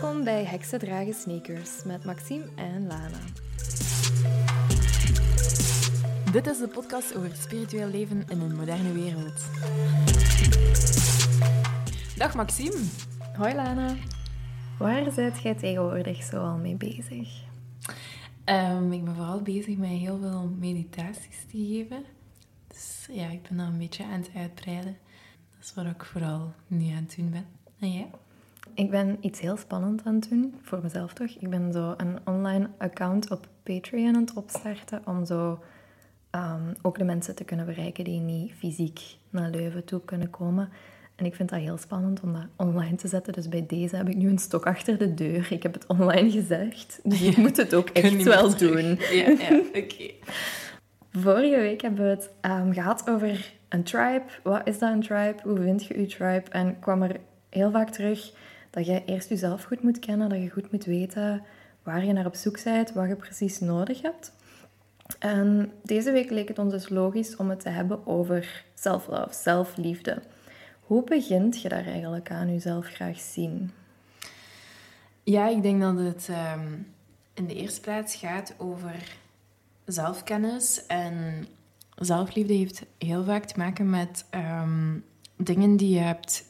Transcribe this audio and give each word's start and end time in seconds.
Welkom 0.00 0.24
bij 0.24 0.44
Heksen 0.44 0.78
Dragen 0.78 1.14
Sneakers 1.14 1.84
met 1.84 2.04
Maxime 2.04 2.44
en 2.56 2.86
Lana. 2.86 3.18
Dit 6.32 6.46
is 6.46 6.58
de 6.58 6.68
podcast 6.68 7.16
over 7.16 7.36
spiritueel 7.36 7.88
leven 7.88 8.24
in 8.28 8.40
een 8.40 8.56
moderne 8.56 8.92
wereld. 8.92 9.44
Dag 12.16 12.34
Maxime. 12.34 12.76
Hoi 13.36 13.54
Lana. 13.54 13.94
Waar 14.78 15.12
zit 15.12 15.42
jij 15.42 15.54
tegenwoordig 15.54 16.22
zo 16.22 16.36
al 16.36 16.56
mee 16.56 16.76
bezig? 16.76 17.42
Um, 18.44 18.92
ik 18.92 19.04
ben 19.04 19.14
vooral 19.14 19.42
bezig 19.42 19.76
met 19.76 19.88
heel 19.88 20.18
veel 20.18 20.48
meditaties 20.58 21.44
te 21.50 21.66
geven. 21.66 22.04
Dus 22.68 23.08
ja, 23.10 23.28
ik 23.28 23.42
ben 23.42 23.56
dan 23.56 23.66
een 23.66 23.78
beetje 23.78 24.04
aan 24.04 24.20
het 24.20 24.30
uitbreiden. 24.36 24.96
Dat 25.50 25.64
is 25.64 25.74
wat 25.74 25.86
ik 25.86 26.04
vooral 26.04 26.54
nu 26.66 26.88
aan 26.88 27.04
het 27.06 27.14
doen 27.16 27.30
ben. 27.30 27.46
En 27.78 27.92
jij? 27.92 28.10
Ik 28.80 28.90
ben 28.90 29.16
iets 29.20 29.40
heel 29.40 29.56
spannend 29.56 30.02
aan 30.04 30.14
het 30.14 30.28
doen, 30.28 30.54
voor 30.62 30.80
mezelf 30.82 31.12
toch. 31.12 31.30
Ik 31.38 31.50
ben 31.50 31.72
zo 31.72 31.94
een 31.96 32.18
online 32.24 32.68
account 32.78 33.30
op 33.30 33.48
Patreon 33.62 34.14
aan 34.14 34.20
het 34.20 34.34
opstarten 34.34 35.02
om 35.04 35.24
zo 35.24 35.58
um, 36.30 36.74
ook 36.82 36.98
de 36.98 37.04
mensen 37.04 37.34
te 37.34 37.44
kunnen 37.44 37.66
bereiken 37.66 38.04
die 38.04 38.20
niet 38.20 38.52
fysiek 38.52 39.00
naar 39.30 39.50
Leuven 39.50 39.84
toe 39.84 40.00
kunnen 40.04 40.30
komen. 40.30 40.68
En 41.16 41.24
ik 41.24 41.34
vind 41.34 41.48
dat 41.48 41.58
heel 41.58 41.76
spannend 41.76 42.20
om 42.20 42.32
dat 42.32 42.46
online 42.56 42.96
te 42.96 43.08
zetten. 43.08 43.32
Dus 43.32 43.48
bij 43.48 43.64
deze 43.66 43.96
heb 43.96 44.08
ik 44.08 44.16
nu 44.16 44.28
een 44.28 44.38
stok 44.38 44.66
achter 44.66 44.98
de 44.98 45.14
deur. 45.14 45.46
Ik 45.50 45.62
heb 45.62 45.72
het 45.72 45.86
online 45.86 46.30
gezegd. 46.30 47.00
Dus 47.04 47.22
ik 47.22 47.36
moet 47.36 47.56
het 47.56 47.74
ook 47.74 47.88
echt 47.88 48.22
wel 48.22 48.56
doen. 48.56 48.98
Ja, 49.12 49.28
ja 49.28 49.60
oké. 49.74 50.10
Vorige 51.24 51.56
week 51.56 51.80
hebben 51.80 52.04
we 52.04 52.10
het 52.10 52.30
um, 52.40 52.72
gehad 52.72 53.10
over 53.10 53.52
een 53.68 53.82
tribe. 53.82 54.24
Wat 54.42 54.60
is 54.64 54.78
dat 54.78 54.92
een 54.92 55.02
tribe? 55.02 55.36
Hoe 55.42 55.60
vind 55.60 55.84
je 55.84 56.00
je 56.00 56.06
tribe? 56.06 56.50
En 56.50 56.78
kwam 56.78 57.02
er 57.02 57.16
heel 57.50 57.70
vaak 57.70 57.90
terug 57.90 58.32
dat 58.70 58.86
je 58.86 59.04
eerst 59.04 59.28
jezelf 59.28 59.62
goed 59.62 59.82
moet 59.82 59.98
kennen. 59.98 60.28
Dat 60.28 60.42
je 60.42 60.50
goed 60.50 60.72
moet 60.72 60.84
weten 60.84 61.42
waar 61.82 62.04
je 62.04 62.12
naar 62.12 62.26
op 62.26 62.34
zoek 62.34 62.64
bent. 62.64 62.92
Wat 62.92 63.08
je 63.08 63.16
precies 63.16 63.60
nodig 63.60 64.02
hebt. 64.02 64.32
En 65.18 65.72
deze 65.82 66.12
week 66.12 66.30
leek 66.30 66.48
het 66.48 66.58
ons 66.58 66.72
dus 66.72 66.88
logisch 66.88 67.36
om 67.36 67.50
het 67.50 67.60
te 67.60 67.68
hebben 67.68 68.06
over 68.06 68.64
self-love, 68.74 69.34
zelfliefde. 69.34 70.22
Hoe 70.80 71.04
begint 71.04 71.62
je 71.62 71.68
daar 71.68 71.86
eigenlijk 71.86 72.30
aan 72.30 72.52
jezelf 72.52 72.86
graag 72.86 73.20
zien? 73.20 73.70
Ja, 75.22 75.48
ik 75.48 75.62
denk 75.62 75.80
dat 75.80 75.98
het 75.98 76.28
ehm, 76.28 76.68
in 77.34 77.46
de 77.46 77.54
eerste 77.54 77.80
plaats 77.80 78.14
gaat 78.14 78.54
over 78.58 79.16
zelfkennis. 79.84 80.86
En 80.86 81.46
zelfliefde 81.96 82.52
heeft 82.52 82.82
heel 82.98 83.24
vaak 83.24 83.44
te 83.44 83.58
maken 83.58 83.90
met 83.90 84.24
ehm, 84.30 84.98
dingen 85.36 85.76
die 85.76 85.94
je 85.94 86.00
hebt 86.00 86.44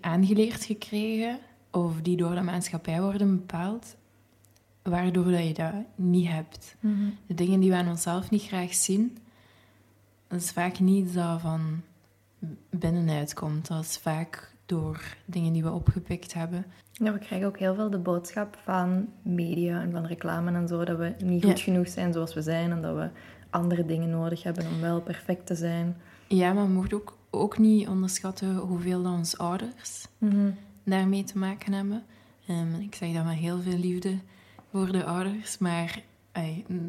aangeleerd 0.00 0.64
gekregen 0.64 1.38
of 1.70 2.00
die 2.02 2.16
door 2.16 2.34
de 2.34 2.40
maatschappij 2.40 3.00
worden 3.00 3.36
bepaald, 3.36 3.96
waardoor 4.82 5.30
dat 5.30 5.46
je 5.46 5.54
dat 5.54 5.74
niet 5.94 6.28
hebt. 6.28 6.76
Mhm. 6.80 7.08
De 7.26 7.34
dingen 7.34 7.60
die 7.60 7.70
we 7.70 7.76
aan 7.76 7.88
onszelf 7.88 8.30
niet 8.30 8.42
graag 8.42 8.74
zien, 8.74 9.18
dat 10.28 10.40
is 10.40 10.50
vaak 10.50 10.78
niet 10.78 11.14
dat 11.14 11.40
van 11.40 11.82
binnenuit 12.70 13.34
komt. 13.34 13.68
Dat 13.68 13.84
is 13.84 13.98
vaak 13.98 14.54
door 14.66 15.16
dingen 15.24 15.52
die 15.52 15.62
we 15.62 15.70
opgepikt 15.70 16.34
hebben. 16.34 16.64
Ja, 16.92 17.12
we 17.12 17.18
krijgen 17.18 17.48
ook 17.48 17.58
heel 17.58 17.74
veel 17.74 17.90
de 17.90 17.98
boodschap 17.98 18.58
van 18.64 19.08
media 19.22 19.80
en 19.80 19.92
van 19.92 20.06
reclame 20.06 20.52
en 20.52 20.68
zo, 20.68 20.84
dat 20.84 20.98
we 20.98 21.14
niet 21.24 21.44
goed 21.44 21.60
genoeg 21.60 21.88
zijn 21.88 22.12
zoals 22.12 22.34
we 22.34 22.42
zijn 22.42 22.70
en 22.70 22.82
dat 22.82 22.94
we 22.94 23.08
andere 23.50 23.84
dingen 23.84 24.10
nodig 24.10 24.42
hebben 24.42 24.66
om 24.66 24.80
wel 24.80 25.00
perfect 25.00 25.46
te 25.46 25.54
zijn. 25.54 25.96
Ja, 26.26 26.52
maar 26.52 26.66
we 26.66 26.72
moeten 26.72 26.96
ook, 26.96 27.16
ook 27.34 27.58
niet 27.58 27.88
onderschatten 27.88 28.56
hoeveel 28.56 29.02
dat 29.02 29.12
onze 29.12 29.36
ouders 29.38 30.06
Mhm. 30.18 30.50
daarmee 30.84 31.24
te 31.24 31.38
maken 31.38 31.72
hebben. 31.72 32.04
Ehm, 32.46 32.74
ik 32.80 32.94
zeg 32.94 33.12
dat 33.14 33.24
met 33.24 33.34
heel 33.34 33.60
veel 33.62 33.78
liefde 33.78 34.18
voor 34.70 34.92
de 34.92 35.04
ouders, 35.04 35.58
maar 35.58 36.02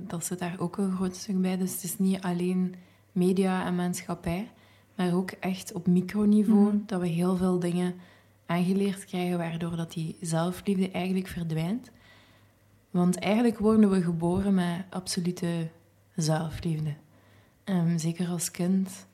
dat 0.08 0.26
zit 0.26 0.40
daar 0.40 0.56
ook 0.60 0.78
een 0.78 0.96
groot 0.96 1.16
stuk 1.16 1.42
bij. 1.42 1.58
Dus 1.58 1.74
het 1.74 1.84
is 1.84 1.98
niet 2.00 2.22
alleen 2.22 2.76
media 3.12 3.66
en 3.66 3.76
maatschappij, 3.76 4.52
maar 4.96 5.14
ook 5.14 5.32
echt 5.32 5.74
op 5.74 5.88
microniveau 5.88 6.66
Mhm. 6.68 6.78
dat 6.86 7.02
we 7.02 7.08
heel 7.08 7.38
veel 7.38 7.60
dingen 7.60 7.94
aangeleerd 8.46 9.06
krijgen, 9.06 9.38
waardoor 9.38 9.76
dat 9.76 9.92
die 9.94 10.18
zelfliefde 10.22 10.92
eigenlijk 10.92 11.28
verdwijnt. 11.28 11.92
Want 12.92 13.20
eigenlijk 13.20 13.60
worden 13.60 13.90
we 13.90 14.02
geboren 14.02 14.54
met 14.54 14.84
absolute 14.90 15.70
zelfliefde. 16.16 16.94
Ehm, 17.64 17.98
zeker 17.98 18.28
als 18.28 18.52
kind. 18.52 19.08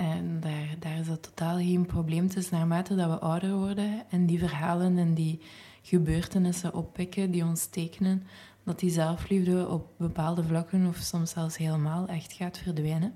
En 0.00 0.40
daar, 0.40 0.76
daar 0.78 0.98
is 0.98 1.06
dat 1.06 1.22
totaal 1.22 1.56
geen 1.56 1.86
probleem. 1.86 2.24
Het 2.24 2.36
is 2.36 2.50
naarmate 2.50 2.94
dat 2.94 3.10
we 3.10 3.18
ouder 3.18 3.54
worden 3.54 4.02
en 4.10 4.26
die 4.26 4.38
verhalen 4.38 4.98
en 4.98 5.14
die 5.14 5.40
gebeurtenissen 5.82 6.74
oppikken 6.74 7.30
die 7.30 7.44
ons 7.44 7.66
tekenen, 7.66 8.22
dat 8.64 8.78
die 8.78 8.90
zelfliefde 8.90 9.68
op 9.68 9.88
bepaalde 9.96 10.44
vlakken 10.44 10.86
of 10.86 10.96
soms 10.96 11.30
zelfs 11.30 11.56
helemaal 11.56 12.06
echt 12.06 12.32
gaat 12.32 12.58
verdwijnen. 12.58 13.14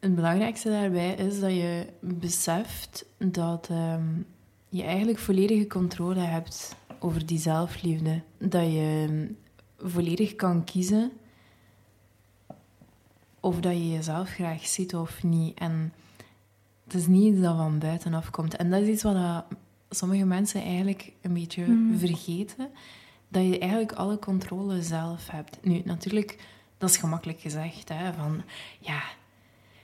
Het 0.00 0.14
belangrijkste 0.14 0.68
daarbij 0.68 1.14
is 1.14 1.40
dat 1.40 1.50
je 1.50 1.86
beseft 2.00 3.06
dat 3.18 3.68
ehm, 3.70 4.20
je 4.68 4.82
eigenlijk 4.82 5.18
volledige 5.18 5.66
controle 5.66 6.20
hebt 6.20 6.76
over 6.98 7.26
die 7.26 7.38
zelfliefde. 7.38 8.22
Dat 8.38 8.64
je 8.72 9.06
ehm, 9.08 9.26
volledig 9.90 10.36
kan 10.36 10.64
kiezen 10.64 11.12
of 13.40 13.60
dat 13.60 13.72
je 13.72 13.90
jezelf 13.90 14.28
graag 14.28 14.66
ziet 14.66 14.94
of 14.94 15.22
niet. 15.22 15.58
En 15.58 15.92
het 16.86 16.94
is 16.94 17.06
niet 17.06 17.32
iets 17.32 17.42
dat 17.42 17.56
van 17.56 17.78
buitenaf 17.78 18.30
komt. 18.30 18.56
En 18.56 18.70
dat 18.70 18.80
is 18.82 18.88
iets 18.88 19.02
wat 19.02 19.14
dat 19.14 19.44
sommige 19.90 20.24
mensen 20.24 20.62
eigenlijk 20.62 21.12
een 21.22 21.32
beetje 21.32 21.66
Mhm. 21.66 21.98
vergeten. 21.98 22.68
Dat 23.28 23.44
je 23.46 23.58
eigenlijk 23.58 23.92
alle 23.92 24.18
controle 24.18 24.82
zelf 24.82 25.30
hebt. 25.30 25.58
Nu, 25.62 25.82
natuurlijk, 25.84 26.38
dat 26.78 26.90
is 26.90 26.96
gemakkelijk 26.96 27.40
gezegd. 27.40 27.88
Hè, 27.88 28.12
van, 28.12 28.42
ja, 28.80 29.02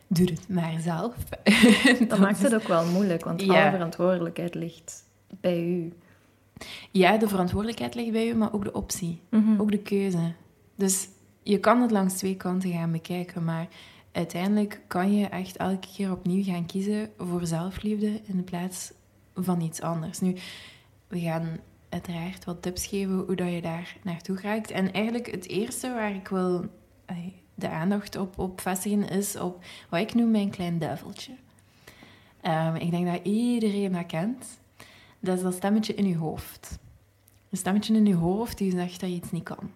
doe 0.06 0.26
het 0.26 0.48
maar 0.48 0.80
zelf. 0.80 1.14
Dat 2.08 2.18
maakt 2.18 2.42
het 2.42 2.54
ook 2.54 2.68
wel 2.68 2.86
moeilijk, 2.86 3.24
want 3.24 3.42
Ja. 3.42 3.62
alle 3.62 3.70
verantwoordelijkheid 3.70 4.54
ligt 4.54 5.04
bij 5.40 5.64
u. 5.66 5.92
Ja, 6.90 7.16
de 7.18 7.28
verantwoordelijkheid 7.28 7.94
ligt 7.94 8.12
bij 8.12 8.26
je, 8.26 8.34
maar 8.34 8.52
ook 8.52 8.64
de 8.64 8.72
optie. 8.72 9.20
Mhm. 9.28 9.60
Ook 9.60 9.70
de 9.70 9.78
keuze. 9.78 10.32
Dus 10.76 11.08
je 11.42 11.58
kan 11.58 11.80
het 11.82 11.90
langs 11.90 12.14
twee 12.14 12.36
kanten 12.36 12.70
gaan 12.72 12.92
bekijken, 12.92 13.44
maar 13.44 13.66
uiteindelijk 14.12 14.80
kan 14.86 15.16
je 15.16 15.26
echt 15.26 15.56
elke 15.56 15.88
keer 15.94 16.12
opnieuw 16.12 16.44
gaan 16.44 16.66
kiezen 16.66 17.10
voor 17.18 17.46
zelfliefde 17.46 18.20
in 18.24 18.44
plaats 18.44 18.92
van 19.34 19.60
iets 19.60 19.80
anders. 19.80 20.20
Nu, 20.20 20.36
we 21.08 21.20
gaan 21.20 21.58
uiteraard 21.88 22.44
wat 22.44 22.62
tips 22.62 22.86
geven 22.86 23.14
hoe 23.14 23.36
dat 23.36 23.52
je 23.52 23.62
daar 23.62 23.96
naartoe 24.02 24.40
raakt. 24.40 24.70
En 24.70 24.92
eigenlijk 24.92 25.30
het 25.30 25.48
eerste 25.48 25.92
waar 25.92 26.14
ik 26.14 26.28
wil 26.28 26.64
de 27.54 27.68
aandacht 27.68 28.16
op, 28.16 28.38
op 28.38 28.60
vestigen 28.60 29.08
is 29.08 29.36
op 29.36 29.64
wat 29.88 30.00
ik 30.00 30.14
noem 30.14 30.30
mijn 30.30 30.50
klein 30.50 30.78
duiveltje. 30.78 31.32
Ehm, 32.40 32.74
ik 32.74 32.90
denk 32.90 33.06
dat 33.06 33.24
iedereen 33.24 33.92
dat 33.92 34.06
kent. 34.06 34.46
Dat 35.20 35.36
is 35.36 35.42
dat 35.42 35.54
stemmetje 35.54 35.94
in 35.94 36.06
je 36.06 36.16
hoofd. 36.16 36.78
Een 37.50 37.58
stemmetje 37.58 37.94
in 37.94 38.06
je 38.06 38.14
hoofd 38.14 38.58
die 38.58 38.70
zegt 38.70 39.00
dat 39.00 39.08
je 39.08 39.16
iets 39.16 39.30
niet 39.30 39.42
kan. 39.42 39.70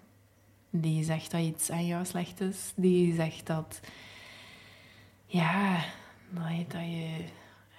Die 0.70 1.04
zegt 1.04 1.30
dat 1.30 1.41
iets 1.41 1.70
aan 1.70 1.86
jou 1.86 2.04
slecht 2.04 2.41
is. 2.41 2.72
Die 2.76 3.14
zegt 3.14 3.47
dat... 3.47 3.80
Ja, 5.26 5.84
dat 6.31 6.48
je, 6.48 6.66
dat 6.69 6.82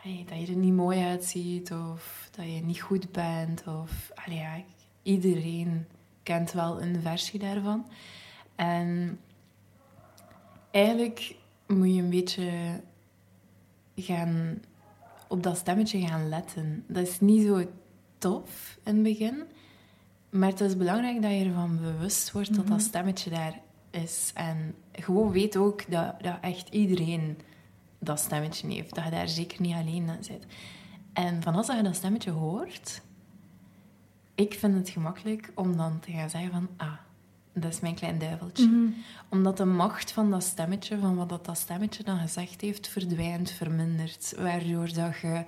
je, 0.04 0.24
dat 0.26 0.40
je 0.40 0.48
er 0.48 0.56
niet 0.56 0.74
mooi 0.74 1.00
uitziet. 1.00 1.72
Of 1.72 2.30
dat 2.32 2.46
je 2.46 2.62
niet 2.62 2.82
goed 2.82 3.12
bent. 3.12 3.68
Of... 3.68 4.12
Allee, 4.26 4.38
ja, 4.38 4.62
iedereen 5.02 5.86
kent 6.24 6.52
wel 6.52 6.82
een 6.82 7.02
versie 7.02 7.40
daarvan. 7.40 7.88
En 8.56 9.20
eigenlijk 10.72 11.36
moet 11.68 11.96
je 11.96 12.02
een 12.02 12.10
beetje 12.10 12.82
gaan 13.96 14.62
op 15.28 15.44
dat 15.44 15.58
stemmetje 15.58 16.08
gaan 16.08 16.30
letten. 16.30 16.84
Dat 16.88 17.08
is 17.08 17.20
niet 17.20 17.46
zo 17.46 17.66
tof 18.18 18.78
in 18.84 18.94
het 18.94 19.04
begin, 19.04 19.44
maar 20.30 20.50
het 20.50 20.60
is 20.60 20.78
belangrijk 20.78 21.22
dat 21.22 21.32
je 21.32 21.46
ervan 21.46 21.80
bewust 21.82 22.32
wordt 22.32 22.56
dat 22.56 22.68
dat 22.68 22.82
stemmetje 22.82 23.30
daar 23.30 23.60
is. 23.90 24.32
En 24.34 24.76
gewoon 25.04 25.32
weet 25.32 25.58
ook 25.58 25.92
dat, 25.92 26.22
dat 26.22 26.38
echt 26.42 26.70
iedereen 26.70 27.38
dat 28.00 28.20
stemmetje 28.20 28.68
heeft. 28.68 28.96
Dat 28.96 29.04
je 29.04 29.10
daar 29.10 29.28
zeker 29.28 29.62
niet 29.62 29.76
alleen 29.76 30.10
aan 30.10 30.24
zit. 30.24 30.46
En 31.14 31.42
van 31.42 31.56
als 31.56 31.68
je 31.68 31.82
dat 31.82 31.96
stemmetje 31.96 32.32
hoort, 32.32 33.02
ik 34.36 34.54
vind 34.54 34.74
het 34.76 34.90
gemakkelijk 34.90 35.52
om 35.56 35.78
dan 35.78 36.00
te 36.00 36.12
gaan 36.12 36.30
zeggen 36.30 36.52
van, 36.52 36.70
ah, 36.78 36.94
dat 37.54 37.74
is 37.74 37.80
mijn 37.80 37.96
klein 37.96 38.20
duiveltje. 38.20 38.68
Mhm. 38.68 38.92
Omdat 39.30 39.58
de 39.58 39.66
macht 39.66 40.12
van 40.12 40.32
dat 40.32 40.44
stemmetje, 40.44 41.00
van 41.00 41.16
wat 41.16 41.30
dat, 41.30 41.46
dat 41.46 41.58
stemmetje 41.58 42.04
dan 42.04 42.20
gezegd 42.20 42.62
heeft, 42.62 42.88
verdwijnt, 42.88 43.52
vermindert. 43.52 44.34
Waardoor 44.38 44.94
dat 44.94 45.20
je 45.22 45.44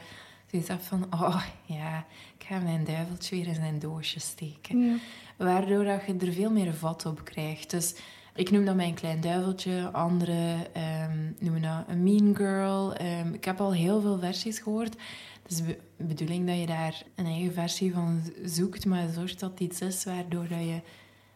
zoiets 0.47 0.69
hebt 0.69 0.85
van, 0.85 1.07
oh 1.09 1.43
ja, 1.65 2.05
ik 2.37 2.45
ga 2.45 2.59
mijn 2.59 2.83
duiveltje 2.83 3.35
weer 3.35 3.47
in 3.47 3.55
zijn 3.55 3.79
doosje 3.79 4.19
steken. 4.19 4.79
Ja. 4.79 4.95
Waardoor 5.37 5.83
dat 5.83 6.05
je 6.05 6.15
er 6.17 6.33
veel 6.33 6.51
meer 6.51 6.73
vat 6.73 7.05
op 7.05 7.23
krijgt. 7.23 7.69
Dus 7.69 7.95
Ik 8.35 8.51
noem 8.51 8.65
dat 8.65 8.75
mijn 8.75 8.93
klein 8.93 9.21
duiveltje, 9.21 9.89
anderen 9.91 10.57
um, 11.03 11.35
noemen 11.39 11.61
dat 11.61 11.83
een 11.87 12.03
mean 12.03 12.35
girl. 12.35 12.93
Ehm, 12.93 13.33
ik 13.33 13.45
heb 13.45 13.59
al 13.61 13.73
heel 13.73 14.01
veel 14.01 14.19
versies 14.19 14.59
gehoord. 14.59 14.95
Het 15.43 15.51
is 15.51 15.61
de 15.63 15.77
bedoeling 15.97 16.47
dat 16.47 16.59
je 16.59 16.65
daar 16.65 17.03
een 17.15 17.25
eigen 17.25 17.53
versie 17.53 17.93
van 17.93 18.21
zoekt, 18.43 18.85
maar 18.85 19.09
zorg 19.09 19.35
dat 19.35 19.51
het 19.51 19.59
iets 19.59 19.81
is 19.81 20.03
waardoor 20.03 20.47
dat 20.47 20.59
je 20.59 20.81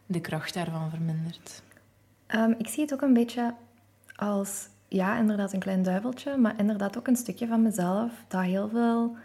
de 0.06 0.20
kracht 0.20 0.54
daarvan 0.54 0.90
vermindert. 0.90 1.62
Ehm, 2.26 2.54
ik 2.58 2.68
zie 2.68 2.82
het 2.82 2.92
ook 2.92 3.02
een 3.02 3.12
beetje 3.12 3.54
als, 4.16 4.68
ja, 4.88 5.18
inderdaad 5.18 5.52
een 5.52 5.60
klein 5.60 5.82
duiveltje, 5.82 6.36
maar 6.36 6.58
inderdaad 6.58 6.98
ook 6.98 7.06
een 7.06 7.16
stukje 7.16 7.46
van 7.46 7.62
mezelf 7.62 8.24
dat 8.28 8.42
heel 8.42 8.68
veel 8.68 9.16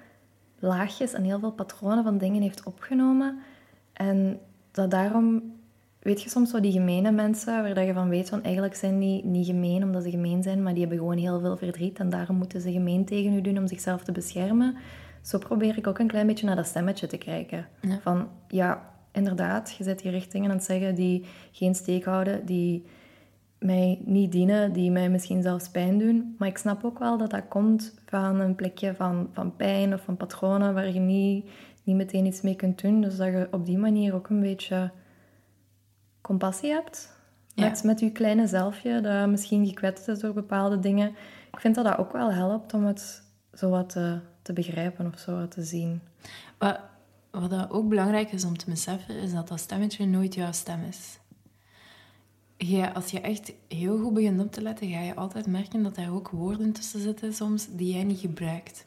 laagjes 0.60 1.13
en 1.13 1.24
heel 1.24 1.39
veel 1.39 1.51
patronen 1.51 2.04
van 2.04 2.18
dingen 2.18 2.42
heeft 2.42 2.63
opgenomen. 2.63 3.39
En 3.94 4.39
dat 4.72 4.92
daarom, 4.92 5.54
weet 6.00 6.22
je 6.22 6.30
soms 6.30 6.50
zo 6.50 6.60
die 6.60 6.72
gemene 6.72 7.12
mensen, 7.12 7.63
waar 7.63 7.74
dat 7.74 7.86
je 7.86 7.94
van 7.94 8.10
weet 8.10 8.30
van 8.30 8.44
eigenlijk 8.44 8.75
zijn 8.75 9.00
die 9.00 9.25
niet 9.25 9.46
gemeen 9.46 9.84
omdat 9.84 10.04
ze 10.04 10.10
gemeen 10.10 10.44
zijn, 10.44 10.63
maar 10.63 10.72
die 10.72 10.81
hebben 10.81 11.00
gewoon 11.00 11.18
heel 11.18 11.40
veel 11.40 11.57
verdriet 11.57 12.00
en 12.00 12.10
daarom 12.10 12.36
moeten 12.36 12.62
ze 12.62 12.72
gemeen 12.72 13.06
tegen 13.06 13.34
u 13.34 13.42
doen 13.42 13.57
om 13.57 13.68
zichzelf 13.68 14.04
te 14.04 14.12
beschermen. 14.12 14.78
Zo 15.22 15.38
probeer 15.38 15.78
ik 15.78 15.88
ook 15.88 16.00
een 16.00 16.07
klein 16.07 16.28
beetje 16.28 16.46
naar 16.46 16.56
dat 16.56 16.66
stemmetje 16.66 17.07
te 17.07 17.18
kijken. 17.18 17.68
Van, 18.01 18.28
ja, 18.48 18.90
inderdaad, 19.12 19.75
je 19.78 19.84
zet 19.84 20.01
hier 20.01 20.12
richtingen 20.12 20.50
aan 20.50 20.56
het 20.56 20.66
zeggen 20.66 20.96
die 20.96 21.25
geen 21.51 21.75
steek 21.75 22.04
houden, 22.04 22.46
die 22.46 22.86
mij 23.60 24.00
niet 24.06 24.31
dienen, 24.31 24.74
die 24.74 24.92
mij 24.92 25.10
misschien 25.10 25.42
zelfs 25.42 25.69
pijn 25.69 25.98
doen. 25.98 26.36
Maar 26.38 26.48
ik 26.48 26.57
snap 26.57 26.84
ook 26.84 27.00
wel 27.00 27.18
dat 27.18 27.30
dat 27.30 27.48
komt 27.48 27.94
van 28.06 28.40
een 28.40 28.56
plekje 28.56 28.96
van, 28.96 29.30
van 29.34 29.56
pijn 29.56 29.94
of 29.94 30.01
van 30.01 30.18
patronen 30.18 30.74
waar 30.74 30.94
je 30.94 31.00
niet, 31.00 31.50
niet 31.84 31.96
meteen 31.96 32.25
iets 32.25 32.42
mee 32.42 32.56
kunt 32.56 32.81
doen. 32.81 33.01
Dus 33.01 33.18
dat 33.18 33.28
je 33.28 33.48
op 33.51 33.66
die 33.66 33.78
manier 33.78 34.16
ook 34.16 34.30
een 34.30 34.40
beetje 34.40 34.92
compassie 36.30 36.72
hebt 36.72 37.10
met, 37.56 37.84
met 37.84 38.00
je 38.00 38.12
kleine 38.12 38.48
zelfje, 38.48 39.02
dat 39.02 39.30
misschien 39.30 39.68
gekwetst 39.68 40.08
is 40.08 40.20
door 40.20 40.34
bepaalde 40.34 40.80
dingen. 40.80 41.10
Ik 41.52 41.60
vind 41.60 41.76
dat 41.76 41.86
dat 41.86 41.98
ook 41.98 42.12
wel 42.12 42.31
helpt 42.31 42.74
om 42.74 42.86
het 42.86 43.24
zo 43.54 43.70
wat 43.70 43.90
te, 43.90 44.20
te 44.42 44.54
begrijpen 44.54 45.12
of 45.14 45.20
zo 45.20 45.36
wat 45.36 45.52
te 45.52 45.64
zien. 45.64 46.02
Wat, 46.58 46.80
wat 47.31 47.50
dat 47.50 47.72
ook 47.72 47.90
belangrijk 47.90 48.31
is 48.31 48.46
om 48.46 48.58
te 48.58 48.70
beseffen, 48.70 49.16
is 49.16 49.34
dat 49.34 49.48
dat 49.48 49.60
stemmetje 49.60 50.06
nooit 50.06 50.34
jouw 50.34 50.52
stem 50.52 50.84
is. 50.84 51.20
Ja, 52.58 52.88
als 52.88 53.12
je 53.12 53.22
echt 53.22 53.54
heel 53.68 54.00
goed 54.00 54.14
begint 54.14 54.42
op 54.42 54.52
te 54.52 54.62
letten, 54.62 54.90
ga 54.90 55.00
je 55.00 55.16
altijd 55.16 55.48
merken 55.48 55.84
dat 55.84 55.98
er 55.98 56.14
ook 56.14 56.30
woorden 56.30 56.72
tussen 56.72 57.02
zitten 57.02 57.34
soms 57.34 57.68
die 57.70 57.94
jij 57.94 58.04
niet 58.04 58.20
gebruikt. 58.20 58.86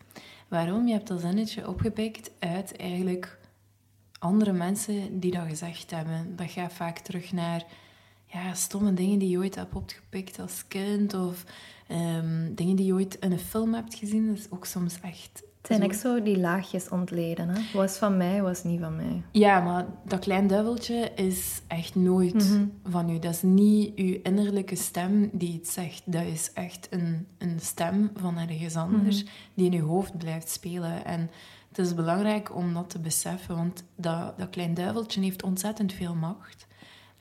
Waarom? 0.49 0.87
Je 0.87 0.93
hebt 0.93 1.09
dat 1.09 1.21
zinnetje 1.21 1.69
opgepikt 1.69 2.31
uit 2.39 2.77
eigenlijk 2.77 3.39
andere 4.23 4.53
mensen 4.53 5.21
die 5.21 5.31
dat 5.31 5.47
gezegd 5.49 5.91
hebben. 5.91 6.37
Dat 6.37 6.51
gaat 6.51 6.73
vaak 6.73 6.99
terug 6.99 7.33
naar 7.33 7.65
ja, 8.27 8.55
stomme 8.55 8.95
dingen 8.95 9.19
die 9.19 9.29
je 9.29 9.39
ooit 9.39 9.55
hebt 9.55 9.75
opgepikt 9.75 10.39
als 10.41 10.65
kind 10.69 11.15
of 11.15 11.45
ehm, 11.89 12.55
dingen 12.55 12.77
die 12.77 12.87
je 12.87 12.93
ooit 12.93 13.15
in 13.15 13.33
een 13.33 13.39
film 13.39 13.75
hebt 13.75 13.95
gezien. 13.95 14.27
Dat 14.27 14.39
is 14.39 14.51
ook 14.51 14.67
soms 14.67 15.01
echt 15.01 15.43
het 15.63 15.71
zijn 15.71 15.91
echt 15.91 16.01
zo 16.01 16.23
die 16.23 16.39
laagjes 16.39 16.89
ontleden. 16.89 17.49
Hè? 17.49 17.61
Was 17.73 17.97
van 17.97 18.17
mij, 18.17 18.43
was 18.43 18.65
niet 18.65 18.81
van 18.81 18.97
mij. 18.97 19.23
Ja, 19.33 19.61
maar 19.61 19.87
dat 20.05 20.19
klein 20.19 20.47
duiveltje 20.47 21.11
is 21.15 21.61
echt 21.67 21.95
nooit 21.95 22.35
mhm. 22.35 22.65
van 22.85 23.11
u. 23.11 23.19
Dat 23.19 23.35
is 23.35 23.43
niet 23.43 23.97
uw 23.97 24.19
innerlijke 24.23 24.77
stem 24.77 25.31
die 25.33 25.53
iets 25.53 25.73
zegt. 25.73 26.03
Dat 26.05 26.25
is 26.25 26.51
echt 26.53 26.87
een, 26.91 27.27
een 27.39 27.61
stem 27.61 28.11
van 28.15 28.39
ergens 28.39 28.77
anders 28.77 29.23
mhm. 29.23 29.33
die 29.55 29.71
in 29.71 29.81
uw 29.81 29.87
hoofd 29.87 30.19
blijft 30.19 30.49
spelen. 30.49 31.05
En 31.05 31.31
het 31.73 31.87
is 31.87 31.95
belangrijk 31.95 32.55
om 32.55 32.75
dat 32.75 32.91
te 32.91 32.99
beseffen, 32.99 33.57
want 33.57 33.85
dat, 33.97 34.39
dat 34.39 34.51
klein 34.51 34.75
duiveltje 34.75 35.21
heeft 35.21 35.43
ontzettend 35.43 35.93
veel 35.93 36.15
macht. 36.15 36.67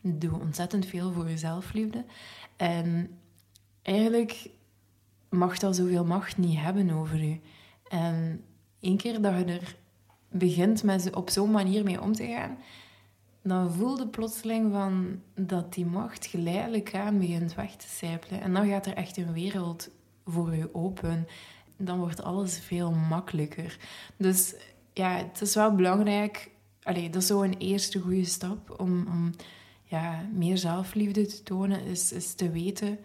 Doe 0.01 0.39
ontzettend 0.39 0.85
veel 0.85 1.11
voor 1.11 1.29
je 1.29 1.37
zelfliefde. 1.37 2.05
En 2.55 3.09
eigenlijk 3.81 4.49
mag 5.29 5.57
dat 5.57 5.75
zoveel 5.75 6.05
macht 6.05 6.37
niet 6.37 6.59
hebben 6.59 6.91
over 6.91 7.23
u. 7.23 7.39
En 7.89 8.43
één 8.79 8.97
keer 8.97 9.21
dat 9.21 9.37
je 9.37 9.45
er 9.45 9.75
begint 10.29 10.83
met 10.83 11.15
op 11.15 11.29
zo'n 11.29 11.51
manier 11.51 11.83
mee 11.83 12.01
om 12.01 12.13
te 12.13 12.25
gaan, 12.25 12.57
dan 13.41 13.73
voelde 13.73 14.07
plotseling 14.07 14.71
van 14.71 15.21
dat 15.35 15.73
die 15.73 15.85
macht 15.85 16.25
geleidelijk 16.25 16.95
aan 16.95 17.19
begint 17.19 17.55
weg 17.55 17.75
te 17.75 17.87
sijpelen. 17.87 18.41
En 18.41 18.53
dan 18.53 18.67
gaat 18.67 18.85
er 18.85 18.93
echt 18.93 19.17
een 19.17 19.33
wereld 19.33 19.89
voor 20.25 20.55
je 20.55 20.73
open. 20.73 21.27
Dan 21.85 21.99
wordt 21.99 22.23
alles 22.23 22.59
veel 22.59 22.91
makkelijker. 22.91 23.77
Dus 24.17 24.55
ja, 24.93 25.15
het 25.17 25.41
is 25.41 25.55
wel 25.55 25.75
belangrijk. 25.75 26.49
Allee, 26.83 27.09
dat 27.09 27.21
is 27.21 27.27
zo 27.27 27.41
een 27.41 27.57
eerste 27.57 27.99
goede 27.99 28.25
stap 28.25 28.79
om, 28.79 29.07
om 29.07 29.31
ja, 29.83 30.29
meer 30.33 30.57
zelfliefde 30.57 31.25
te 31.25 31.43
tonen, 31.43 31.83
is, 31.83 32.11
is 32.11 32.33
te 32.33 32.49
weten 32.49 32.99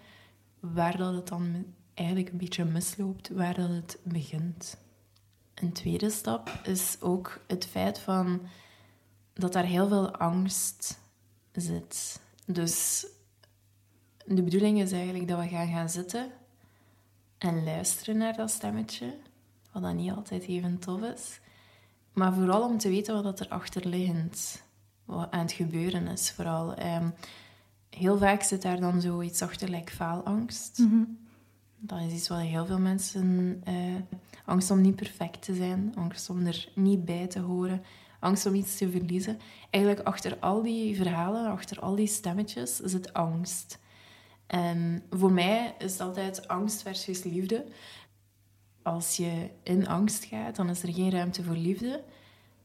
waar 0.60 0.96
dat 0.96 1.14
het 1.14 1.28
dan 1.28 1.64
eigenlijk 1.94 2.30
een 2.30 2.38
beetje 2.38 2.64
misloopt, 2.64 3.28
waar 3.28 3.54
dat 3.54 3.68
het 3.68 3.98
begint. 4.02 4.76
Een 5.54 5.72
tweede 5.72 6.10
stap 6.10 6.60
is 6.62 6.96
ook 7.00 7.40
het 7.46 7.66
feit 7.66 7.98
van 7.98 8.40
dat 9.32 9.52
daar 9.52 9.64
heel 9.64 9.88
veel 9.88 10.16
angst 10.16 10.98
zit. 11.52 12.20
Dus 12.46 13.06
de 14.24 14.42
bedoeling 14.42 14.80
is 14.80 14.92
eigenlijk 14.92 15.28
dat 15.28 15.40
we 15.40 15.48
gaan 15.48 15.68
gaan 15.68 15.90
zitten 15.90 16.30
en 17.38 17.64
luisteren 17.64 18.16
naar 18.16 18.36
dat 18.36 18.50
stemmetje, 18.50 19.14
wat 19.72 19.82
dan 19.82 19.96
niet 19.96 20.12
altijd 20.12 20.46
even 20.46 20.78
tof 20.78 21.02
is. 21.02 21.40
Maar 22.12 22.34
vooral 22.34 22.62
om 22.62 22.78
te 22.78 22.88
weten 22.88 23.22
wat 23.22 23.40
er 23.40 23.48
achterliggend 23.48 24.64
wat 25.04 25.30
aan 25.30 25.40
het 25.40 25.52
gebeuren 25.52 26.06
is. 26.06 26.30
Vooral. 26.30 26.74
Ehm, 26.74 27.08
heel 27.90 28.18
vaak 28.18 28.42
zit 28.42 28.62
daar 28.62 28.80
dan 28.80 29.00
zoiets 29.00 29.42
achter, 29.42 29.68
like 29.68 29.92
faalangst. 29.92 30.78
Mm 30.78 31.18
Dat 31.78 32.00
is 32.00 32.12
iets 32.12 32.28
wat 32.28 32.40
heel 32.40 32.66
veel 32.66 32.78
mensen... 32.78 33.60
Uh, 33.68 33.94
angst 34.44 34.70
om 34.70 34.80
niet 34.80 34.96
perfect 34.96 35.42
te 35.42 35.54
zijn, 35.54 35.92
angst 35.94 36.30
om 36.30 36.46
er 36.46 36.68
niet 36.74 37.04
bij 37.04 37.26
te 37.26 37.40
horen, 37.40 37.82
angst 38.20 38.46
om 38.46 38.54
iets 38.54 38.76
te 38.76 38.90
verliezen. 38.90 39.38
Eigenlijk 39.70 40.06
achter 40.06 40.38
al 40.38 40.62
die 40.62 40.96
verhalen, 40.96 41.50
achter 41.50 41.80
al 41.80 41.94
die 41.94 42.06
stemmetjes, 42.06 42.76
zit 42.76 43.12
angst. 43.12 43.78
En 44.46 45.02
voor 45.10 45.32
mij 45.32 45.74
is 45.78 45.92
het 45.92 46.00
altijd 46.00 46.48
angst 46.48 46.82
versus 46.82 47.22
liefde. 47.22 47.64
Als 48.82 49.16
je 49.16 49.50
in 49.62 49.88
angst 49.88 50.24
gaat, 50.24 50.56
dan 50.56 50.70
is 50.70 50.82
er 50.82 50.92
geen 50.92 51.10
ruimte 51.10 51.42
voor 51.42 51.56
liefde. 51.56 52.02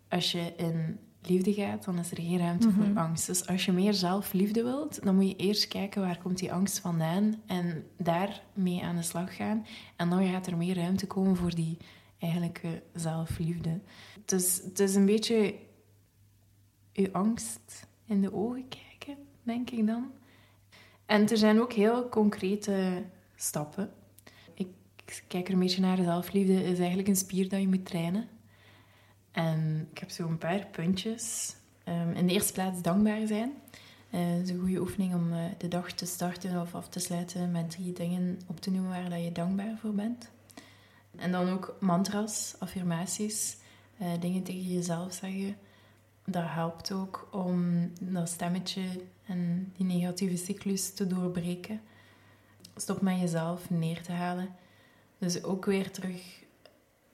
Als 0.10 0.31
je 0.31 0.54
in 0.57 1.00
liefde 1.22 1.54
gaat, 1.54 1.83
dan 1.86 2.00
is 2.00 2.12
er 2.12 2.22
geen 2.22 2.38
ruimte 2.38 2.72
voor 2.72 2.88
mhm. 2.88 2.98
angst. 2.98 3.28
Dus 3.28 3.48
als 3.48 3.66
je 3.66 3.72
meer 3.72 3.94
zelfliefde 3.94 4.63
wilt, 4.63 5.04
dan 5.04 5.16
moet 5.16 5.28
je 5.28 5.36
eerst 5.36 5.68
kijken 5.68 6.01
waar 6.01 6.18
komt 6.18 6.38
die 6.38 6.54
angst 6.54 6.80
vandaan 6.80 7.42
en 7.45 7.83
daarmee 7.98 8.83
aan 8.83 8.95
de 8.95 9.01
slag 9.01 9.36
gaan. 9.36 9.66
En 9.95 10.10
dan 10.10 10.28
gaat 10.28 10.48
er 10.48 10.57
meer 10.57 10.75
ruimte 10.75 11.07
komen 11.07 11.36
voor 11.36 11.56
die 11.56 11.78
eigenlijke 12.19 12.83
zelfliefde. 12.94 13.80
Dus 14.26 14.61
het 14.64 14.80
is 14.80 14.95
een 14.95 15.06
beetje 15.06 15.56
je 16.92 17.14
angst 17.14 17.88
in 18.06 18.21
de 18.21 18.33
ogen 18.33 18.68
kijken, 18.68 19.23
denk 19.44 19.69
ik 19.69 19.88
dan. 19.88 20.11
En 21.11 21.30
er 21.30 21.37
zijn 21.37 21.61
ook 21.61 21.73
heel 21.73 22.09
concrete 22.09 23.03
stappen. 23.35 23.89
Ik 24.53 24.68
kijk 25.27 25.47
er 25.47 25.53
een 25.53 25.59
beetje 25.59 25.81
naar. 25.81 25.97
Zelfliefde 25.97 26.63
is 26.63 26.80
eigenlijk 26.80 27.07
een 27.07 27.15
spier 27.15 27.49
dat 27.49 27.59
je 27.59 27.68
moet 27.68 27.85
trainen. 27.85 28.27
En 29.31 29.87
ik 29.91 29.97
heb 29.97 30.09
zo 30.09 30.27
een 30.27 30.37
paar 30.37 30.68
puntjes. 30.71 31.56
Um, 31.87 32.11
in 32.11 32.27
de 32.27 32.33
eerste 32.33 32.53
plaats 32.53 32.81
dankbaar 32.81 33.27
zijn. 33.27 33.53
Uh, 34.11 34.19
het 34.19 34.44
is 34.44 34.49
een 34.49 34.59
goede 34.59 34.80
oefening 34.80 35.13
om 35.13 35.33
uh, 35.33 35.44
de 35.57 35.68
dag 35.68 35.91
te 35.91 36.06
starten 36.06 36.61
of 36.61 36.75
af 36.75 36.89
te 36.89 36.99
sluiten 36.99 37.51
met 37.51 37.69
drie 37.69 37.94
dingen 37.94 38.39
op 38.47 38.59
te 38.59 38.71
noemen 38.71 38.89
waar 38.89 39.09
dat 39.09 39.23
je 39.23 39.31
dankbaar 39.31 39.77
voor 39.81 39.94
bent. 39.94 40.31
En 41.15 41.31
dan 41.31 41.49
ook 41.49 41.75
mantras, 41.80 42.56
affirmaties, 42.59 43.57
uh, 44.01 44.07
dingen 44.19 44.44
tegen 44.44 44.73
jezelf 44.73 45.13
zeggen. 45.13 45.56
Dat 46.25 46.44
helpt 46.45 46.92
ook 46.92 47.28
om 47.31 47.90
dat 48.01 48.30
stemmetje 48.30 48.83
en 49.25 49.71
die 49.78 49.85
negatieve 49.85 50.37
cyclus 50.37 50.94
te 50.94 51.07
doorbreken. 51.07 51.81
Stop 52.75 53.01
met 53.01 53.19
jezelf 53.19 53.69
neer 53.69 54.01
te 54.01 54.11
halen. 54.11 54.56
Dus 55.18 55.44
ook 55.44 55.66
weer 55.66 55.92
terug 55.92 56.44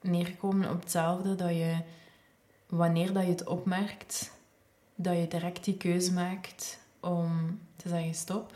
neerkomen 0.00 0.70
op 0.70 0.80
hetzelfde 0.80 1.34
dat 1.34 1.50
je 1.50 1.76
wanneer 2.66 3.12
dat 3.12 3.22
je 3.22 3.30
het 3.30 3.46
opmerkt, 3.46 4.32
dat 4.94 5.16
je 5.16 5.28
direct 5.28 5.64
die 5.64 5.76
keuze 5.76 6.12
maakt 6.12 6.78
om 7.00 7.60
te 7.76 7.88
zeggen 7.88 8.14
stop. 8.14 8.54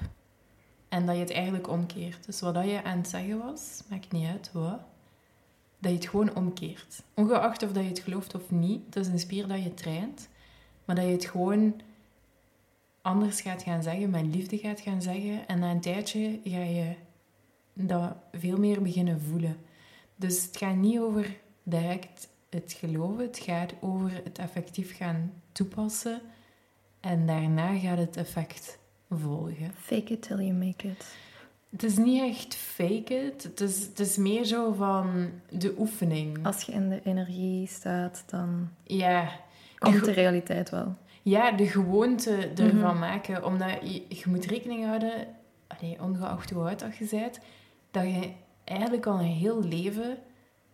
En 0.88 1.06
dat 1.06 1.14
je 1.14 1.20
het 1.20 1.32
eigenlijk 1.32 1.68
omkeert. 1.68 2.26
Dus 2.26 2.40
wat 2.40 2.54
je 2.64 2.82
aan 2.84 2.98
het 2.98 3.08
zeggen 3.08 3.38
was, 3.38 3.82
maakt 3.88 4.12
niet 4.12 4.28
uit 4.28 4.50
wat, 4.52 4.80
dat 5.78 5.90
je 5.90 5.96
het 5.96 6.08
gewoon 6.08 6.34
omkeert. 6.34 7.02
Ongeacht 7.14 7.62
of 7.62 7.72
dat 7.72 7.82
je 7.82 7.88
het 7.88 7.98
gelooft 7.98 8.34
of 8.34 8.50
niet, 8.50 8.84
het 8.84 8.96
is 8.96 9.06
een 9.06 9.18
spier 9.18 9.48
dat 9.48 9.62
je 9.62 9.74
traint, 9.74 10.28
maar 10.92 11.00
dat 11.00 11.10
je 11.10 11.16
het 11.16 11.30
gewoon 11.30 11.80
anders 13.02 13.40
gaat 13.40 13.62
gaan 13.62 13.82
zeggen, 13.82 14.10
met 14.10 14.34
liefde 14.34 14.58
gaat 14.58 14.80
gaan 14.80 15.02
zeggen. 15.02 15.48
En 15.48 15.58
na 15.58 15.70
een 15.70 15.80
tijdje 15.80 16.40
ga 16.44 16.62
je 16.62 16.94
dat 17.72 18.14
veel 18.32 18.58
meer 18.58 18.82
beginnen 18.82 19.20
voelen. 19.20 19.56
Dus 20.16 20.44
het 20.44 20.56
gaat 20.56 20.76
niet 20.76 20.98
over 20.98 21.36
direct 21.62 22.28
het 22.48 22.76
geloven. 22.78 23.24
Het 23.24 23.38
gaat 23.38 23.74
over 23.80 24.20
het 24.24 24.38
effectief 24.38 24.96
gaan 24.96 25.32
toepassen. 25.52 26.20
En 27.00 27.26
daarna 27.26 27.78
gaat 27.78 27.98
het 27.98 28.16
effect 28.16 28.78
volgen. 29.10 29.72
Fake 29.76 30.12
it 30.12 30.22
till 30.22 30.36
you 30.36 30.52
make 30.52 30.88
it. 30.88 31.14
Het 31.70 31.82
is 31.82 31.96
niet 31.96 32.22
echt 32.22 32.54
fake 32.54 33.14
it. 33.14 33.42
Het 33.42 33.60
is, 33.60 33.80
het 33.82 34.00
is 34.00 34.16
meer 34.16 34.44
zo 34.44 34.72
van 34.72 35.30
de 35.50 35.74
oefening. 35.78 36.46
Als 36.46 36.62
je 36.62 36.72
in 36.72 36.88
de 36.88 37.00
energie 37.04 37.66
staat, 37.66 38.24
dan 38.26 38.68
Ja. 38.84 39.50
Komt 39.82 40.04
de 40.04 40.10
realiteit 40.12 40.70
wel. 40.70 40.94
Ja, 41.22 41.50
de 41.52 41.66
gewoonte 41.66 42.36
ervan 42.56 42.90
Mhm. 42.90 42.98
maken. 42.98 43.44
Omdat 43.44 43.70
je, 43.82 44.02
je 44.08 44.22
moet 44.26 44.44
rekening 44.46 44.84
houden, 44.84 45.12
allee, 45.66 45.96
ongeacht 46.02 46.50
hoe 46.50 46.68
oud 46.68 46.78
dat 46.80 46.96
je 46.96 47.06
bent, 47.10 47.38
dat 47.90 48.02
je 48.04 48.30
eigenlijk 48.64 49.06
al 49.06 49.18
een 49.18 49.24
heel 49.24 49.62
leven 49.64 50.16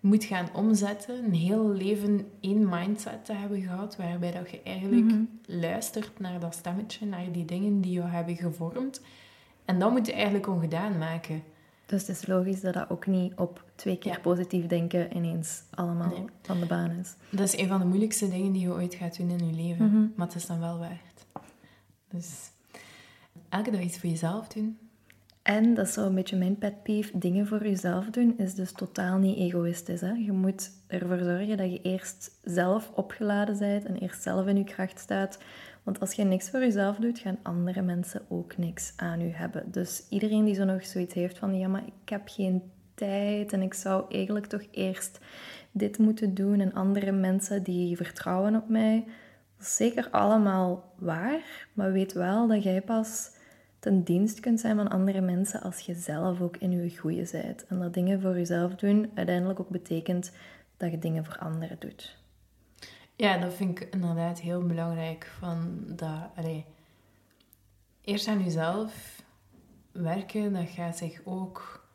moet 0.01 0.25
gaan 0.25 0.49
omzetten. 0.55 1.25
Een 1.25 1.35
heel 1.35 1.69
leven 1.69 2.31
één 2.41 2.69
mindset 2.69 3.25
te 3.25 3.33
hebben 3.33 3.61
gehad, 3.63 3.97
waarbij 3.97 4.33
dat 4.33 4.51
je 4.51 4.61
eigenlijk 4.65 5.05
Mhm. 5.07 5.23
luistert 5.47 6.19
naar 6.21 6.41
dat 6.41 6.55
stemmetje, 6.55 7.07
naar 7.07 7.33
die 7.33 7.45
dingen 7.45 7.81
die 7.81 7.93
jou 7.93 8.09
hebben 8.09 8.37
gevormd. 8.37 9.01
En 9.65 9.79
dat 9.79 9.91
moet 9.91 10.07
je 10.07 10.13
eigenlijk 10.13 10.47
ongedaan 10.49 10.99
maken. 10.99 11.43
Dus 11.89 12.07
het 12.07 12.17
is 12.17 12.27
logisch 12.27 12.61
dat 12.61 12.75
dat 12.75 12.91
ook 12.91 13.07
niet 13.07 13.33
op 13.37 13.65
twee 13.75 13.99
keer 13.99 14.13
Ja. 14.13 14.19
positief 14.19 14.67
denken 14.67 15.17
ineens 15.17 15.63
allemaal 15.71 16.09
Nee. 16.09 16.25
van 16.43 16.61
de 16.61 16.67
baan 16.67 16.91
is. 16.91 17.15
Dat 17.31 17.47
is 17.55 17.59
een 17.59 17.69
van 17.69 17.79
de 17.81 17.87
moeilijkste 17.87 18.29
dingen 18.29 18.53
die 18.53 18.63
je 18.63 18.71
ooit 18.73 18.95
gaat 18.95 19.17
doen 19.17 19.31
in 19.31 19.47
je 19.47 19.55
leven. 19.55 19.87
Mhm. 19.87 20.07
Maar 20.17 20.27
het 20.27 20.37
is 20.37 20.47
dan 20.47 20.61
wel 20.61 20.79
waard. 20.79 21.27
Dus 22.09 22.51
elke 23.49 23.71
dag 23.71 23.81
iets 23.81 23.99
voor 23.99 24.11
jezelf 24.11 24.49
doen. 24.49 24.79
En 25.43 25.75
dat 25.75 25.87
is 25.87 25.93
zo 25.93 26.07
een 26.07 26.15
beetje 26.15 26.37
mijn 26.37 26.59
pet 26.59 26.83
peeve. 26.83 27.19
Dingen 27.19 27.47
voor 27.47 27.63
jezelf 27.63 28.07
doen 28.07 28.35
is 28.39 28.55
dus 28.55 28.73
totaal 28.73 29.19
niet 29.19 29.37
egoïstisch. 29.39 30.01
Hè? 30.01 30.13
Je 30.13 30.33
moet 30.33 30.71
ervoor 30.87 31.19
zorgen 31.19 31.57
dat 31.57 31.71
je 31.73 31.83
eerst 31.83 32.31
zelf 32.45 32.91
opgeladen 32.95 33.59
bent 33.59 33.85
en 33.85 33.97
eerst 33.97 34.23
zelf 34.23 34.47
in 34.47 34.57
je 34.57 34.65
kracht 34.65 34.99
staat. 34.99 35.39
Want 35.89 36.01
als 36.01 36.13
je 36.13 36.25
niks 36.25 36.51
voor 36.51 36.61
jezelf 36.61 36.97
doet, 36.97 37.19
gaan 37.19 37.39
andere 37.43 37.83
mensen 37.83 38.23
ook 38.29 38.57
niks 38.57 38.93
aan 38.97 39.21
je 39.21 39.33
hebben. 39.33 39.71
Dus 39.71 40.07
iedereen 40.09 40.45
die 40.45 40.55
zo 40.55 40.65
nog 40.65 40.87
zoiets 40.87 41.15
heeft 41.15 41.39
van, 41.39 41.59
ja, 41.59 41.69
maar 41.69 41.83
ik 41.87 42.09
heb 42.09 42.29
geen 42.29 42.63
tijd 42.95 43.53
en 43.53 43.63
ik 43.63 43.75
zou 43.75 44.05
eigenlijk 44.09 44.47
toch 44.47 44.63
eerst 44.71 45.21
dit 45.71 45.99
moeten 45.99 46.35
doen 46.35 46.61
en 46.61 46.73
andere 46.73 47.13
mensen 47.13 47.63
die 47.63 47.97
vertrouwen 47.97 48.57
op 48.57 48.69
mij. 48.69 49.05
Dat 49.57 49.67
is 49.67 49.77
zeker 49.77 50.09
allemaal 50.11 50.93
waar, 50.99 51.69
maar 51.73 51.93
weet 51.93 52.13
wel 52.13 52.49
dat 52.49 52.63
jij 52.63 52.83
pas 52.83 53.31
ten 53.79 54.03
dienst 54.03 54.41
kunt 54.41 54.61
zijn 54.61 54.77
van 54.77 54.89
andere 54.89 55.21
mensen 55.21 55.61
als 55.61 55.79
je 55.79 55.95
zelf 55.95 56.41
ook 56.41 56.57
in 56.57 56.71
je 56.71 56.99
goede 56.99 57.29
bent. 57.33 57.67
En 57.67 57.79
dat 57.79 57.95
dingen 57.95 58.21
voor 58.21 58.35
jezelf 58.35 58.75
doen 58.75 59.11
uiteindelijk 59.15 59.61
ook 59.61 59.71
betekent 59.71 60.33
dat 60.77 60.91
je 60.91 60.99
dingen 60.99 61.25
voor 61.25 61.39
anderen 61.39 61.77
doet. 61.79 62.19
Ja, 63.19 63.39
dat 63.39 63.55
vind 63.55 63.81
ik 63.81 63.89
inderdaad 63.91 64.41
heel 64.41 64.67
belangrijk. 64.67 65.33
Van 65.39 65.83
dat, 65.87 66.31
allee, 66.37 66.65
eerst 68.01 68.29
aan 68.29 68.43
jezelf 68.43 69.23
werken, 69.93 70.53
dat 70.53 70.69
gaat 70.69 70.97
zich 70.97 71.21
ook 71.25 71.87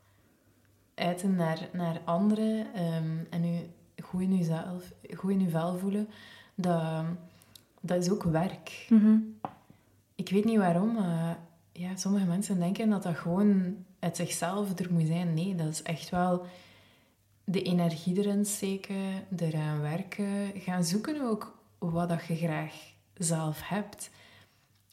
uiten 0.95 1.35
naar, 1.35 1.69
naar 1.73 2.01
anderen. 2.05 2.73
ehm, 2.73 3.17
en 3.29 3.53
je 3.53 3.65
goed 4.03 4.21
in 4.21 4.37
jezelf, 4.37 4.91
goed 5.13 5.31
in 5.31 5.39
je 5.41 5.49
vel 5.49 5.77
voelen. 5.77 6.07
Dat, 6.55 7.05
dat 7.81 8.03
is 8.03 8.09
ook 8.09 8.23
werk. 8.23 8.85
Ik 10.15 10.29
weet 10.29 10.45
niet 10.45 10.57
waarom, 10.57 10.93
maar 10.93 11.39
ja, 11.71 11.95
sommige 11.95 12.25
mensen 12.25 12.59
denken 12.59 12.89
dat 12.89 13.03
dat 13.03 13.17
gewoon 13.17 13.75
uit 13.99 14.15
zichzelf 14.15 14.79
er 14.79 14.93
moet 14.93 15.07
zijn. 15.07 15.33
Nee, 15.33 15.55
dat 15.55 15.67
is 15.67 15.83
echt 15.83 16.09
wel 16.09 16.45
de 17.43 17.61
energie 17.61 18.17
erin 18.17 18.45
steken, 18.45 18.95
eraan 19.37 19.81
werken, 19.81 20.51
gaan 20.55 20.83
zoeken 20.83 21.21
ook 21.21 21.57
wat 21.79 22.09
dat 22.09 22.25
je 22.25 22.35
graag 22.35 22.73
zelf 23.17 23.61
hebt. 23.63 24.09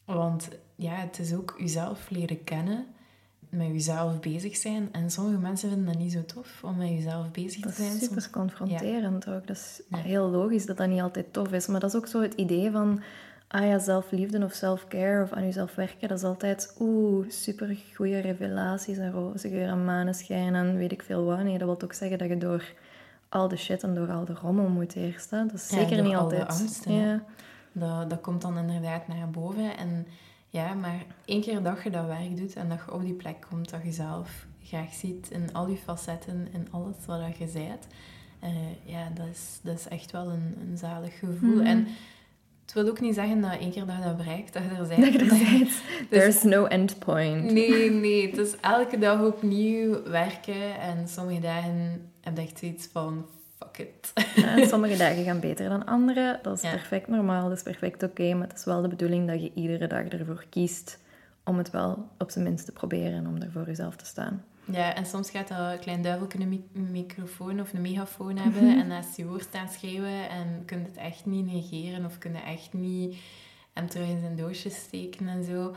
Want 0.05 0.49
ja, 0.75 0.93
het 0.95 1.19
is 1.19 1.33
ook 1.33 1.55
jezelf 1.57 2.09
leren 2.09 2.43
kennen, 2.43 2.85
met 3.49 3.67
jezelf 3.67 4.19
bezig 4.19 4.55
zijn. 4.55 4.89
En 4.91 5.11
sommige 5.11 5.37
mensen 5.37 5.69
vinden 5.69 5.87
dat 5.87 5.97
niet 5.97 6.11
zo 6.11 6.25
tof 6.25 6.63
om 6.63 6.77
met 6.77 6.89
jezelf 6.89 7.31
bezig 7.31 7.61
Dat 7.61 7.75
te 7.75 7.81
zijn. 7.83 7.95
is 7.95 8.03
super 8.03 8.29
confronterend 8.31 9.27
ook. 9.29 9.47
Dat 9.47 9.55
is 9.57 9.81
Ja. 9.89 9.97
heel 9.97 10.29
logisch 10.29 10.65
dat 10.65 10.77
dat 10.77 10.87
niet 10.87 11.01
altijd 11.01 11.33
tof 11.33 11.51
is. 11.51 11.67
Maar 11.67 11.79
dat 11.79 11.89
is 11.89 11.95
ook 11.95 12.07
zo 12.07 12.21
het 12.21 12.33
idee 12.33 12.71
van... 12.71 13.01
Ah 13.53 13.65
ja, 13.65 13.79
zelfliefde 13.79 14.43
of 14.43 14.53
self-care 14.53 15.23
of 15.23 15.31
aan 15.31 15.43
jezelf 15.43 15.75
werken, 15.75 16.07
dat 16.07 16.17
is 16.17 16.23
altijd... 16.23 16.75
Oeh, 16.79 17.29
super 17.29 17.77
goede 17.95 18.19
revelaties 18.19 18.97
en 18.97 19.11
roze 19.11 19.49
geur 19.49 19.67
en 19.67 19.85
maneschijn 19.85 20.55
en 20.55 20.77
weet 20.77 20.91
ik 20.91 21.01
veel 21.01 21.23
wat. 21.23 21.43
Nee, 21.43 21.57
dat 21.57 21.67
wil 21.67 21.81
ook 21.83 21.93
zeggen 21.93 22.17
dat 22.17 22.27
je 22.27 22.37
door 22.37 22.73
al 23.29 23.47
de 23.47 23.57
shit 23.57 23.83
en 23.83 23.95
door 23.95 24.11
al 24.11 24.25
de 24.25 24.33
rommel 24.33 24.67
moet 24.67 24.95
eerst. 24.95 25.29
Hè? 25.29 25.45
Dat 25.45 25.53
is 25.53 25.69
Ja, 25.69 25.77
zeker 25.77 25.97
door 25.97 26.05
niet 26.05 26.15
al 26.15 26.27
de 26.27 26.39
altijd... 26.39 26.59
angsten, 26.59 26.91
hè. 26.91 27.11
ja. 27.11 27.23
Dat, 27.71 28.09
dat 28.09 28.21
komt 28.21 28.41
dan 28.41 28.57
inderdaad 28.57 29.07
naar 29.07 29.29
boven. 29.29 29.77
En 29.77 30.07
ja, 30.49 30.73
maar 30.73 31.05
één 31.25 31.41
keer 31.41 31.63
dat 31.63 31.83
je 31.83 31.89
dat 31.89 32.05
werk 32.05 32.37
doet 32.37 32.53
en 32.55 32.69
dat 32.69 32.79
je 32.85 32.93
op 32.93 33.01
die 33.01 33.13
plek 33.13 33.45
komt 33.49 33.69
dat 33.69 33.83
je 33.83 33.91
zelf 33.91 34.45
graag 34.63 34.93
ziet 34.93 35.29
in 35.31 35.53
al 35.53 35.67
je 35.67 35.77
facetten, 35.77 36.47
in 36.53 36.67
alles 36.71 36.95
wat 37.05 37.37
je 37.37 37.49
bent, 37.53 37.87
eh, 38.39 38.49
ja, 38.83 39.09
dat 39.13 39.27
is, 39.31 39.59
dat 39.61 39.77
is 39.77 39.87
echt 39.87 40.11
wel 40.11 40.29
een, 40.29 40.57
een 40.61 40.77
zalig 40.77 41.19
gevoel. 41.19 41.55
Mhm. 41.55 41.65
En 41.65 41.87
het 42.73 42.83
wil 42.83 42.89
ook 42.91 42.99
niet 42.99 43.15
zeggen 43.15 43.41
dat 43.41 43.51
één 43.59 43.71
keer 43.71 43.85
dat 43.85 43.95
je 43.97 44.03
dat 44.03 44.17
bereikt, 44.17 44.53
dat 44.53 44.63
je 44.63 44.69
er 44.69 44.77
Dat 44.77 44.87
bent. 44.87 45.13
je 45.13 45.19
er 45.19 45.27
bent. 45.59 45.71
There's 46.09 46.43
no 46.43 46.65
end 46.65 46.99
point. 46.99 47.43
Nee, 47.51 47.91
nee. 47.91 48.27
Het 48.29 48.37
is 48.37 48.55
elke 48.61 48.97
dag 48.97 49.21
opnieuw 49.21 50.03
werken. 50.03 50.79
En 50.79 51.07
sommige 51.07 51.39
dagen 51.41 52.09
heb 52.21 52.35
je 52.37 52.41
echt 52.43 52.59
zoiets 52.59 52.87
van, 52.91 53.25
fuck 53.59 53.77
it. 53.87 54.13
Sommige 54.69 54.97
dagen 54.97 55.23
gaan 55.23 55.39
beter 55.39 55.69
dan 55.69 55.85
andere. 55.85 56.39
Dat 56.41 56.55
is 56.57 56.61
Ja. 56.61 56.69
perfect 56.71 57.07
normaal, 57.07 57.47
dat 57.49 57.57
is 57.57 57.63
perfect 57.63 58.03
oké. 58.03 58.33
maar 58.33 58.47
het 58.47 58.57
is 58.57 58.65
wel 58.65 58.81
de 58.81 58.87
bedoeling 58.87 59.27
dat 59.27 59.41
je 59.41 59.51
iedere 59.55 59.87
dag 59.87 60.03
ervoor 60.07 60.45
kiest 60.49 60.99
om 61.43 61.57
het 61.57 61.69
wel 61.71 62.07
op 62.17 62.31
zijn 62.31 62.43
minst 62.43 62.65
te 62.65 62.71
proberen 62.71 63.13
en 63.13 63.27
om 63.27 63.41
er 63.41 63.51
voor 63.51 63.65
jezelf 63.65 63.95
te 63.95 64.05
staan. 64.05 64.43
Ja, 64.65 64.95
en 64.95 65.05
soms 65.05 65.29
gaat 65.29 65.47
dat 65.47 65.57
een 65.71 65.79
klein 65.79 66.01
duiveltje 66.01 66.39
een 66.39 66.49
mi- 66.49 66.69
een 66.73 66.91
microfoon 66.91 67.61
of 67.61 67.73
een 67.73 67.81
megafoon 67.81 68.37
hebben 68.43 68.79
en 68.79 68.87
naast 68.87 69.17
je 69.17 69.23
hoor 69.23 69.41
staan 69.41 69.69
schreeuwen 69.69 70.29
en 70.29 70.63
kun 70.65 70.79
je 70.79 70.85
het 70.85 70.97
echt 70.97 71.25
niet 71.25 71.45
negeren 71.45 72.05
of 72.05 72.17
kun 72.17 72.31
je 72.33 72.39
echt 72.39 72.73
niet 72.73 73.15
hem 73.73 73.87
terug 73.89 74.07
in 74.07 74.19
zijn 74.19 74.35
doosje 74.35 74.69
steken 74.69 75.27
en 75.27 75.43
zo. 75.43 75.75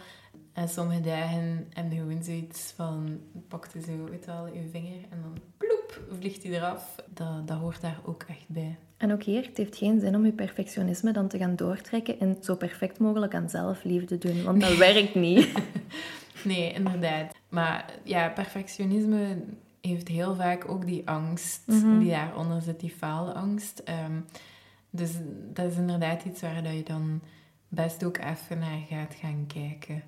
En 0.53 0.69
sommige 0.69 1.01
dagen 1.01 1.67
heb 1.73 1.91
je 1.93 1.99
gewoon 1.99 2.23
zoiets 2.23 2.73
van, 2.77 3.21
pak 3.49 3.69
je 3.73 3.81
zo, 3.81 3.93
je 3.93 4.19
wel, 4.27 4.47
je 4.47 4.69
vinger 4.71 5.01
en 5.11 5.19
dan 5.23 5.39
ploep, 5.57 6.01
vliegt 6.21 6.43
hij 6.43 6.53
eraf. 6.53 6.95
Dat, 7.15 7.49
dat 7.49 7.59
hoort 7.59 7.81
daar 7.81 8.01
ook 8.05 8.25
echt 8.29 8.49
bij. 8.49 8.77
En 8.97 9.13
ook 9.13 9.23
hier, 9.23 9.43
het 9.47 9.57
heeft 9.57 9.77
geen 9.77 10.01
zin 10.01 10.15
om 10.17 10.25
je 10.25 10.33
perfectionisme 10.33 11.13
dan 11.13 11.29
te 11.29 11.39
gaan 11.39 11.57
doortrekken 11.57 12.21
en 12.21 12.37
zo 12.41 12.55
perfect 12.57 12.99
mogelijk 12.99 13.35
aan 13.35 13.49
zelfliefde 13.51 14.19
doen, 14.19 14.43
want 14.43 14.61
dat 14.61 14.77
werkt 14.89 15.15
niet. 15.15 15.49
Nee, 16.45 16.73
inderdaad. 16.73 17.35
Maar 17.49 17.93
ja, 18.03 18.29
perfectionisme 18.29 19.45
heeft 19.81 20.09
heel 20.09 20.35
vaak 20.35 20.69
ook 20.69 20.87
die 20.87 21.09
angst 21.09 21.63
Mhm. 21.67 21.99
die 21.99 22.11
daaronder 22.11 22.63
zit, 22.63 22.81
die 22.81 22.91
faalangst. 22.91 23.79
Ehm, 23.79 24.21
dus 24.91 25.11
dat 25.53 25.71
is 25.71 25.77
inderdaad 25.77 26.25
iets 26.25 26.41
waar 26.41 26.63
dat 26.63 26.73
je 26.73 26.83
dan 26.83 27.21
best 27.69 28.05
ook 28.05 28.17
even 28.19 28.59
naar 28.59 28.79
gaat 28.89 29.15
gaan 29.15 29.45
kijken. 29.47 30.03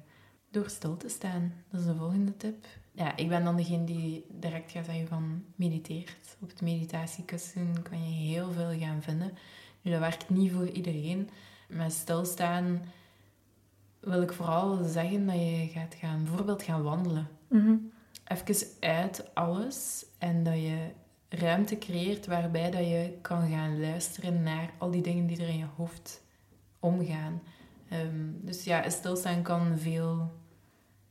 Door 0.51 0.69
stil 0.71 0.97
te 0.97 1.09
staan, 1.09 1.53
dat 1.71 1.81
is 1.81 1.87
de 1.87 1.95
volgende 1.95 2.37
tip. 2.37 2.67
Ja, 2.93 3.17
ik 3.17 3.29
ben 3.29 3.45
dan 3.45 3.57
degene 3.57 3.85
die 3.85 4.25
direct 4.31 4.71
gaat 4.71 4.85
zeggen 4.85 5.09
van 5.09 5.45
mediteert. 5.55 6.37
Op 6.41 6.49
het 6.49 6.61
meditatiekussen 6.61 7.83
kan 7.83 7.99
je 8.09 8.15
heel 8.15 8.53
veel 8.53 8.79
gaan 8.79 9.03
vinden. 9.03 9.33
Nu, 9.83 9.91
dat 9.91 10.01
werkt 10.01 10.31
niet 10.31 10.53
voor 10.53 10.69
iedereen. 10.69 11.29
Met 11.69 11.93
stilstaan 11.93 12.83
wil 14.07 14.23
ik 14.23 14.33
vooral 14.33 14.85
zeggen 14.85 15.27
dat 15.27 15.35
je 15.35 15.69
gaat 15.73 15.95
gaan, 15.95 16.25
bijvoorbeeld 16.25 16.63
gaan 16.63 16.83
wandelen. 16.83 17.29
Mhm. 17.49 17.75
Even 18.25 18.67
uit 18.81 19.35
alles 19.35 20.07
en 20.19 20.43
dat 20.43 20.55
je 20.55 20.91
ruimte 21.29 21.79
creëert 21.79 22.27
waarbij 22.27 22.71
dat 22.71 22.87
je 22.87 23.19
kan 23.21 23.49
gaan 23.49 23.81
luisteren 23.81 24.43
naar 24.43 24.71
al 24.79 24.91
die 24.91 25.03
dingen 25.03 25.27
die 25.27 25.43
er 25.43 25.49
in 25.49 25.59
je 25.59 25.67
hoofd 25.77 26.23
omgaan. 26.81 27.43
Ehm, 27.89 28.31
dus 28.33 28.65
ja, 28.65 28.91
stilstaan 28.91 29.43
kan 29.43 29.79
veel 29.79 30.33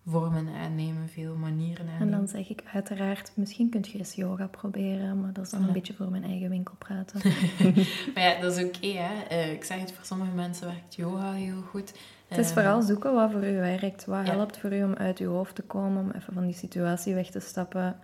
vormen 0.08 0.48
aannemen, 0.48 1.10
veel 1.10 1.36
manieren 1.36 1.86
En 1.88 1.92
aannemen. 1.94 2.18
dan 2.18 2.28
zeg 2.28 2.50
ik 2.50 2.64
uiteraard, 2.74 3.32
misschien 3.34 3.70
kun 3.70 3.84
je 3.92 3.98
eens 3.98 4.14
yoga 4.14 4.48
proberen, 4.48 5.22
maar 5.22 5.34
dat 5.34 5.46
is 5.46 5.52
dan 5.52 5.64
een 5.64 5.74
beetje 5.74 5.94
voor 5.94 6.10
mijn 6.12 6.24
eigen 6.24 6.50
winkel 6.50 6.76
praten. 6.78 7.22
Maar 8.14 8.24
ja, 8.24 8.42
dat 8.42 8.58
is 8.58 8.64
oké, 8.64 8.88
hè. 8.88 9.24
Eh, 9.24 9.52
ik 9.52 9.64
zeg 9.64 9.80
het, 9.80 9.92
voor 9.94 10.06
sommige 10.06 10.32
mensen 10.32 10.68
werkt 10.68 10.96
yoga 10.96 11.32
heel 11.32 11.62
goed. 11.62 11.94
Het 12.28 12.38
is 12.38 12.46
Ehm, 12.46 12.54
vooral 12.54 12.82
zoeken 12.82 13.14
wat 13.14 13.32
voor 13.32 13.44
u 13.48 13.56
werkt. 13.56 14.06
Wat 14.06 14.26
Ja. 14.26 14.32
helpt 14.34 14.58
voor 14.58 14.74
u 14.74 14.84
om 14.84 14.94
uit 14.94 15.20
uw 15.20 15.32
hoofd 15.32 15.56
te 15.56 15.62
komen, 15.62 16.02
om 16.04 16.12
even 16.12 16.34
van 16.34 16.46
die 16.46 16.56
situatie 16.56 17.14
weg 17.14 17.30
te 17.30 17.40
stappen. 17.40 17.98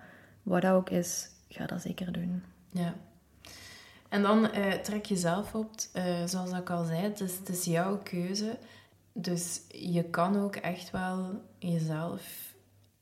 Wat 0.44 0.62
dat 0.62 0.72
ook 0.74 0.90
is, 0.90 1.30
ga 1.50 1.66
dat 1.66 1.82
zeker 1.82 2.12
doen. 2.12 2.44
Ja. 2.70 2.94
En 4.10 4.22
dan 4.22 4.52
eh, 4.52 4.72
trek 4.72 5.06
je 5.06 5.16
zelf 5.18 5.56
op, 5.56 5.70
eh, 5.94 6.04
zoals 6.26 6.52
ik 6.52 6.70
al 6.70 6.84
zei, 6.86 7.00
het 7.02 7.20
is, 7.20 7.38
het 7.38 7.50
is 7.50 7.66
jouw 7.66 7.98
keuze. 7.98 8.58
Dus 9.14 9.62
je 9.68 10.04
kan 10.04 10.42
ook 10.42 10.56
echt 10.56 10.92
wel 10.92 11.42
jezelf 11.60 12.54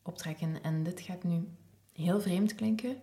optrekken. 0.04 0.64
En 0.64 0.84
dit 0.84 1.02
gaat 1.02 1.24
nu 1.24 1.48
heel 1.94 2.22
vreemd 2.22 2.56
klinken, 2.56 2.98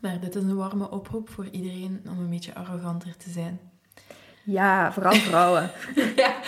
maar 0.00 0.20
dit 0.20 0.34
is 0.34 0.42
een 0.42 0.56
warme 0.56 0.90
oproep 0.90 1.28
voor 1.28 1.48
iedereen 1.48 2.02
om 2.08 2.18
een 2.18 2.30
beetje 2.30 2.54
arroganter 2.54 3.16
te 3.16 3.30
zijn. 3.30 3.60
Ja, 4.44 4.92
vooral 4.92 5.14
vrouwen. 5.14 5.70
ja. 6.16 6.40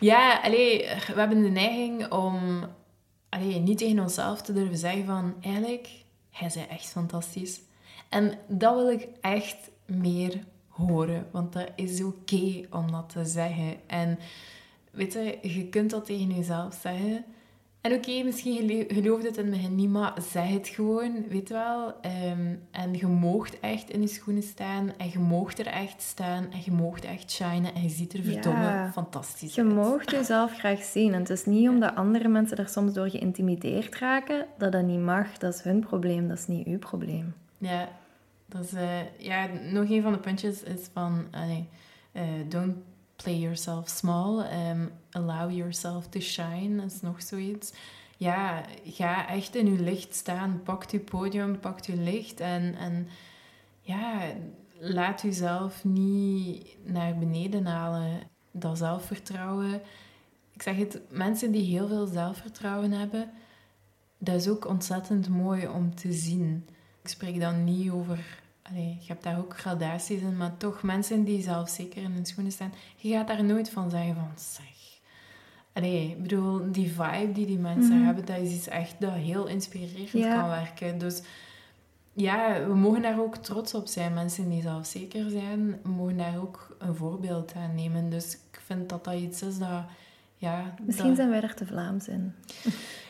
Ja, 0.00 0.40
allee, 0.40 0.78
we 1.06 1.18
hebben 1.18 1.42
de 1.42 1.48
neiging 1.48 2.12
om 2.12 2.64
allee, 3.28 3.58
niet 3.58 3.78
tegen 3.78 3.98
onszelf 3.98 4.42
te 4.42 4.52
durven 4.52 4.76
zeggen 4.76 5.04
van... 5.04 5.34
Eigenlijk, 5.40 5.88
hij 6.30 6.50
zei 6.50 6.66
echt 6.66 6.86
fantastisch. 6.86 7.60
En 8.08 8.38
dat 8.48 8.74
wil 8.74 8.90
ik 8.90 9.08
echt 9.20 9.70
meer 9.86 10.44
horen. 10.68 11.28
Want 11.30 11.52
dat 11.52 11.68
is 11.76 12.02
oké 12.02 12.66
om 12.70 12.92
dat 12.92 13.08
te 13.08 13.24
zeggen. 13.24 13.88
En 13.88 14.18
weet 14.92 15.12
je, 15.12 15.38
je 15.42 15.68
kunt 15.68 15.90
dat 15.90 16.04
tegen 16.04 16.34
jezelf 16.34 16.78
zeggen... 16.82 17.24
En 17.82 17.92
oké, 17.92 18.22
misschien 18.22 18.86
geloof 18.88 19.22
het 19.22 19.36
in 19.36 19.44
het 19.44 19.54
begin 19.54 19.74
niet, 19.74 19.88
maar 19.88 20.14
zeg 20.30 20.48
het 20.48 20.68
gewoon, 20.68 21.28
weet 21.28 21.48
wel. 21.48 21.86
Um, 21.88 22.62
en 22.70 22.92
je 22.92 23.06
moogt 23.06 23.60
echt 23.60 23.90
in 23.90 24.00
je 24.00 24.06
schoenen 24.06 24.42
staan. 24.42 24.92
En 24.96 25.10
je 25.12 25.18
moogt 25.18 25.58
er 25.58 25.66
echt 25.66 26.02
staan. 26.02 26.46
En 26.52 26.58
je 26.64 26.70
moogt 26.70 27.04
echt 27.04 27.30
shinen. 27.30 27.74
En 27.74 27.82
je 27.82 27.88
ziet 27.88 28.12
er 28.12 28.22
verdomme 28.22 28.88
fantastisch 28.92 29.54
je 29.54 29.62
uit. 29.62 29.70
Je 29.70 29.76
moogt 29.76 30.10
jezelf 30.10 30.58
graag 30.58 30.82
zien. 30.82 31.12
En 31.12 31.18
het 31.18 31.30
is 31.30 31.44
niet 31.44 31.68
omdat 31.68 31.94
andere 31.94 32.28
mensen 32.28 32.56
er 32.56 32.68
soms 32.68 32.92
door 32.92 33.10
geïntimideerd 33.10 33.98
raken, 33.98 34.46
dat 34.58 34.72
dat 34.72 34.84
niet 34.84 35.00
mag. 35.00 35.38
Dat 35.38 35.54
is 35.54 35.62
hun 35.62 35.80
probleem, 35.80 36.28
dat 36.28 36.38
is 36.38 36.46
niet 36.46 36.66
uw 36.66 36.78
probleem. 36.78 37.34
Ja, 37.58 37.88
dat 38.46 38.64
is... 38.64 38.72
Uh, 38.72 39.18
ja, 39.18 39.48
nog 39.72 39.90
een 39.90 40.02
van 40.02 40.12
de 40.12 40.18
puntjes 40.18 40.62
is 40.62 40.88
van... 40.92 41.24
Uh, 41.34 42.22
don't 42.48 42.76
play 43.22 43.38
yourself 43.38 43.88
small. 43.88 44.44
Um, 44.70 44.90
allow 45.10 45.50
yourself 45.50 46.08
to 46.08 46.20
shine 46.20 46.84
is 46.84 47.00
nog 47.00 47.22
zoiets. 47.22 47.72
Ja, 48.16 48.64
ga 48.84 49.28
echt 49.28 49.54
in 49.54 49.72
je 49.72 49.80
licht 49.80 50.14
staan. 50.14 50.60
Pak 50.64 50.90
je 50.90 51.00
podium, 51.00 51.60
pak 51.60 51.80
je 51.80 51.96
licht. 51.96 52.40
En, 52.40 52.74
en 52.74 53.08
ja, 53.80 54.20
laat 54.78 55.20
jezelf 55.20 55.84
niet 55.84 56.76
naar 56.84 57.18
beneden 57.18 57.66
halen. 57.66 58.20
Dat 58.50 58.78
zelfvertrouwen. 58.78 59.82
Ik 60.52 60.62
zeg 60.62 60.76
het, 60.76 61.00
mensen 61.10 61.52
die 61.52 61.64
heel 61.64 61.88
veel 61.88 62.06
zelfvertrouwen 62.06 62.92
hebben, 62.92 63.30
dat 64.18 64.34
is 64.34 64.48
ook 64.48 64.68
ontzettend 64.68 65.28
mooi 65.28 65.66
om 65.68 65.94
te 65.94 66.12
zien. 66.12 66.66
Ik 67.02 67.08
spreek 67.08 67.40
dan 67.40 67.64
niet 67.64 67.90
over 67.90 68.41
Allee, 68.72 68.96
je 69.00 69.06
hebt 69.06 69.22
daar 69.22 69.38
ook 69.38 69.58
gradaties 69.58 70.20
in, 70.20 70.36
maar 70.36 70.56
toch 70.56 70.82
mensen 70.82 71.24
die 71.24 71.42
zelfzeker 71.42 72.02
in 72.02 72.10
hun 72.10 72.26
schoenen 72.26 72.52
staan, 72.52 72.72
je 72.96 73.12
gaat 73.12 73.28
daar 73.28 73.44
nooit 73.44 73.70
van 73.70 73.90
zeggen 73.90 74.14
van 74.14 74.30
zeg. 74.36 75.00
Allee, 75.72 76.10
ik 76.10 76.22
bedoel, 76.22 76.72
die 76.72 76.92
vibe 76.92 77.32
die 77.32 77.46
die 77.46 77.58
mensen 77.58 77.96
mhm. 77.96 78.04
hebben, 78.04 78.24
dat 78.24 78.38
is 78.38 78.52
iets 78.52 78.68
echt 78.68 78.94
dat 78.98 79.12
heel 79.12 79.46
inspirerend 79.46 80.10
kan 80.10 80.48
werken. 80.48 80.98
Dus 80.98 81.22
ja, 82.12 82.66
we 82.66 82.74
mogen 82.74 83.02
daar 83.02 83.20
ook 83.20 83.36
trots 83.36 83.74
op 83.74 83.86
zijn. 83.86 84.14
Mensen 84.14 84.48
die 84.48 84.62
zelfzeker 84.62 85.30
zijn, 85.30 85.80
mogen 85.82 86.16
daar 86.16 86.38
ook 86.40 86.76
een 86.78 86.94
voorbeeld 86.94 87.52
aan 87.54 87.74
nemen. 87.74 88.10
Dus 88.10 88.34
ik 88.34 88.60
vind 88.64 88.88
dat 88.88 89.04
dat 89.04 89.14
iets 89.14 89.42
is 89.42 89.58
dat... 89.58 89.84
Ja, 90.36 90.74
Misschien 90.82 91.16
zijn 91.16 91.30
wij 91.30 91.42
er 91.42 91.54
te 91.54 91.66
Vlaams 91.66 92.08
in. 92.08 92.34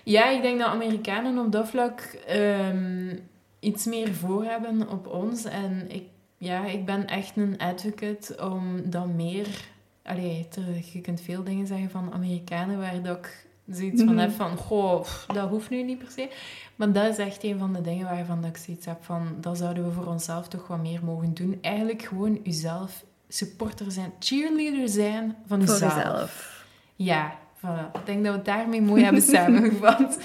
Ja, 0.04 0.28
ik 0.28 0.42
denk 0.42 0.58
dat 0.58 0.68
Amerikanen 0.68 1.38
op 1.38 1.52
dat 1.52 1.68
vlak 1.68 2.00
ehm, 2.26 3.16
iets 3.62 3.84
meer 3.84 4.14
voor 4.14 4.44
hebben 4.44 4.88
op 4.88 5.06
ons. 5.06 5.44
En 5.44 5.90
ik, 5.90 6.04
ja, 6.36 6.64
ik 6.64 6.84
ben 6.84 7.06
echt 7.06 7.36
een 7.36 7.58
advocate 7.58 8.50
om 8.50 8.90
dan 8.90 9.16
meer... 9.16 9.70
Allee, 10.02 10.48
je 10.92 11.00
kunt 11.00 11.20
veel 11.20 11.44
dingen 11.44 11.66
zeggen 11.66 11.90
van 11.90 12.12
Amerikanen 12.12 12.78
waar 12.78 13.02
dat 13.02 13.16
ik 13.16 13.46
zoiets 13.68 14.02
van 14.02 14.14
mhm. 14.14 14.22
heb 14.22 14.30
van... 14.30 14.56
Goh, 14.56 15.04
dat 15.26 15.48
hoeft 15.48 15.70
nu 15.70 15.82
niet 15.82 15.98
per 15.98 16.10
se. 16.10 16.28
Maar 16.76 16.92
dat 16.92 17.08
is 17.08 17.18
echt 17.18 17.44
een 17.44 17.58
van 17.58 17.72
de 17.72 17.80
dingen 17.80 18.04
waarvan 18.04 18.40
dat 18.40 18.50
ik 18.50 18.56
zoiets 18.56 18.86
heb 18.86 19.04
van... 19.04 19.36
Dat 19.40 19.58
zouden 19.58 19.84
we 19.84 19.92
voor 19.92 20.06
onszelf 20.06 20.48
toch 20.48 20.66
wat 20.66 20.82
meer 20.82 21.04
mogen 21.04 21.34
doen. 21.34 21.58
Eigenlijk 21.60 22.02
gewoon 22.02 22.40
jezelf 22.42 23.04
supporter 23.28 23.92
zijn, 23.92 24.12
cheerleader 24.18 24.88
zijn 24.88 25.36
van 25.46 25.60
jezelf. 25.60 25.78
Voor 25.78 25.88
jezelf. 25.88 26.64
Ja, 26.96 27.38
voilà. 27.56 27.92
Ik 27.92 28.06
denk 28.06 28.24
dat 28.24 28.32
we 28.32 28.38
het 28.38 28.44
daarmee 28.44 28.82
mooi 28.82 29.02
hebben 29.02 29.22
samengevat. 29.22 30.18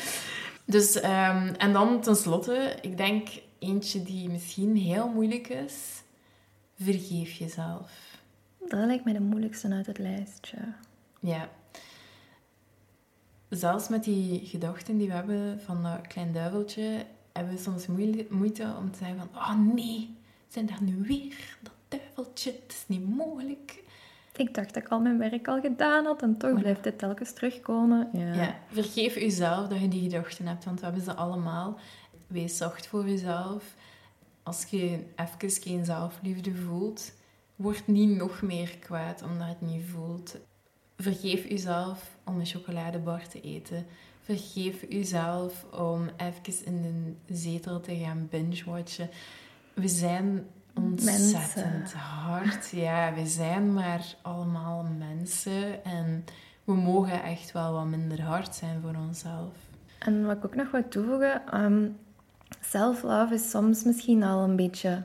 Dus, 0.69 0.95
um, 0.95 1.53
en 1.57 1.74
dan 1.74 2.01
tenslotte, 2.01 2.77
ik 2.81 2.97
denk 2.97 3.27
eentje 3.59 4.03
die 4.03 4.29
misschien 4.29 4.75
heel 4.75 5.07
moeilijk 5.07 5.47
is. 5.47 6.03
Vergeef 6.75 7.31
jezelf. 7.31 7.91
Dat 8.60 8.86
lijkt 8.86 9.03
mij 9.03 9.13
de 9.13 9.19
moeilijkste 9.19 9.69
uit 9.69 9.86
het 9.86 9.97
lijstje. 9.97 10.58
Ja. 11.19 11.49
Zelfs 13.49 13.88
met 13.88 14.03
die 14.03 14.45
gedachten 14.45 14.97
die 14.97 15.08
we 15.08 15.13
hebben 15.13 15.62
van 15.62 15.84
dat 15.84 16.08
klein 16.08 16.34
duiveltje, 16.34 17.06
hebben 17.32 17.53
we 17.53 17.60
soms 17.60 17.88
moeite 18.30 18.73
om 18.80 18.91
te 18.91 18.97
zeggen 18.97 19.17
van, 19.17 19.30
oh 19.34 19.73
nee, 19.73 20.15
zijn 20.47 20.65
daar 20.65 20.84
nu 20.84 21.01
weer 21.01 21.58
dat 21.62 21.73
duiveltje? 21.88 22.51
Het 22.51 22.73
is 22.73 22.84
niet 22.88 23.15
mogelijk. 23.15 23.84
Ik 24.38 24.54
dacht 24.54 24.73
dat 24.73 24.84
ik 24.84 24.89
al 24.89 25.00
mijn 25.00 25.17
werk 25.17 25.47
al 25.47 25.62
gedaan 25.62 26.06
had 26.06 26.21
en 26.21 26.38
toch 26.38 26.60
blijft 26.60 26.84
dit 26.84 26.97
telkens 26.97 27.34
terugkomen. 27.34 28.10
Ja. 28.13 28.34
ja. 28.34 28.56
vergeef 28.67 29.15
jezelf 29.15 29.67
dat 29.67 29.80
je 29.80 29.88
die 29.88 30.02
gedachten 30.02 30.47
hebt, 30.47 30.65
want 30.65 30.80
we 30.80 30.86
hebben 30.86 31.04
ze 31.04 31.13
allemaal. 31.13 31.80
Wees 32.28 32.58
zacht 32.58 32.88
voor 32.88 33.10
jezelf. 33.10 33.76
Als 34.43 34.65
je 34.69 35.06
even 35.15 35.62
geen 35.62 35.86
zelfliefde 35.86 36.56
voelt, 36.56 37.13
word 37.56 37.88
niet 37.88 38.17
nog 38.17 38.41
meer 38.41 38.78
kwaad 38.80 39.23
omdat 39.23 39.47
je 39.47 39.54
het 39.54 39.62
niet 39.62 39.86
voelt. 39.86 40.38
Vergeef 40.97 41.50
jezelf 41.50 42.17
om 42.23 42.39
een 42.39 42.45
chocoladebar 42.45 43.28
te 43.28 43.41
eten. 43.41 43.86
Vergeef 44.21 44.86
jezelf 44.89 45.65
om 45.71 46.10
even 46.17 46.65
in 46.65 47.17
de 47.26 47.36
zetel 47.36 47.80
te 47.80 47.95
gaan 47.95 48.28
binge-watchen. 48.30 49.10
We 49.73 49.88
zijn 49.88 50.45
ontzettend 50.78 51.94
hard. 51.94 52.70
Ja, 52.70 53.13
we 53.13 53.26
zijn 53.26 53.74
maar 53.74 54.16
allemaal 54.22 54.86
mensen 54.98 55.84
en 55.84 56.26
we 56.63 56.74
mogen 56.74 57.24
echt 57.24 57.52
wel 57.52 57.74
wat 57.74 57.86
minder 57.86 58.22
hard 58.22 58.56
zijn 58.56 58.82
voor 58.82 58.96
onszelf. 59.08 59.54
En 60.00 60.26
wat 60.26 60.38
ik 60.38 60.46
ook 60.46 60.56
nog 60.56 60.72
wil 60.72 60.88
toevoegen, 60.88 61.63
um, 61.63 61.98
self-love 62.62 63.34
is 63.34 63.50
soms 63.50 63.84
misschien 63.84 64.24
al 64.24 64.44
een 64.44 64.56
beetje 64.56 65.04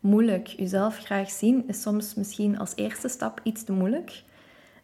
moeilijk. 0.00 0.46
Jezelf 0.46 0.98
graag 0.98 1.30
zien 1.30 1.68
is 1.68 1.82
soms 1.82 2.14
misschien 2.14 2.58
als 2.58 2.72
eerste 2.74 3.08
stap 3.08 3.40
iets 3.42 3.64
te 3.64 3.72
moeilijk. 3.72 4.22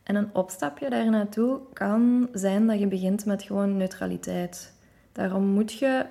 En 0.02 0.14
een 0.14 0.34
opstapje 0.34 0.90
daar 0.90 1.10
naartoe 1.10 1.60
kan 1.72 2.28
zijn 2.32 2.66
dat 2.66 2.78
je 2.78 2.86
begint 2.86 3.24
met 3.24 3.42
gewoon 3.42 3.76
neutraliteit. 3.76 4.72
Daarom 5.12 5.46
moet 5.46 5.72
je 5.72 6.06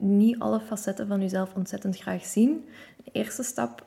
niet 0.00 0.38
alle 0.38 0.60
facetten 0.60 1.06
van 1.06 1.20
jezelf 1.20 1.54
ontzettend 1.54 1.96
graag 1.96 2.24
zien. 2.24 2.64
De 3.04 3.10
eerste 3.12 3.42
stap 3.42 3.86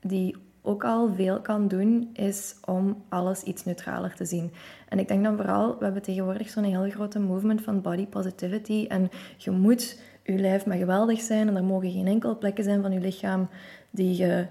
die 0.00 0.36
ook 0.62 0.84
al 0.84 1.14
veel 1.14 1.40
kan 1.40 1.68
doen, 1.68 2.10
is 2.12 2.56
om 2.64 3.02
alles 3.08 3.42
iets 3.42 3.64
neutraler 3.64 4.14
te 4.14 4.24
zien. 4.24 4.52
En 4.88 4.98
ik 4.98 5.08
denk 5.08 5.24
dan 5.24 5.36
vooral, 5.36 5.78
we 5.78 5.84
hebben 5.84 6.02
tegenwoordig 6.02 6.50
zo'n 6.50 6.64
heel 6.64 6.90
grote 6.90 7.18
movement 7.18 7.62
van 7.62 7.80
body 7.80 8.06
positivity. 8.06 8.86
En 8.88 9.10
je 9.36 9.50
moet, 9.50 10.00
je 10.24 10.38
lijf 10.38 10.66
maar 10.66 10.76
geweldig 10.76 11.20
zijn 11.20 11.48
en 11.48 11.56
er 11.56 11.64
mogen 11.64 11.90
geen 11.90 12.06
enkele 12.06 12.36
plekken 12.36 12.64
zijn 12.64 12.82
van 12.82 12.92
je 12.92 13.00
lichaam 13.00 13.48
die 13.90 14.16
je, 14.16 14.46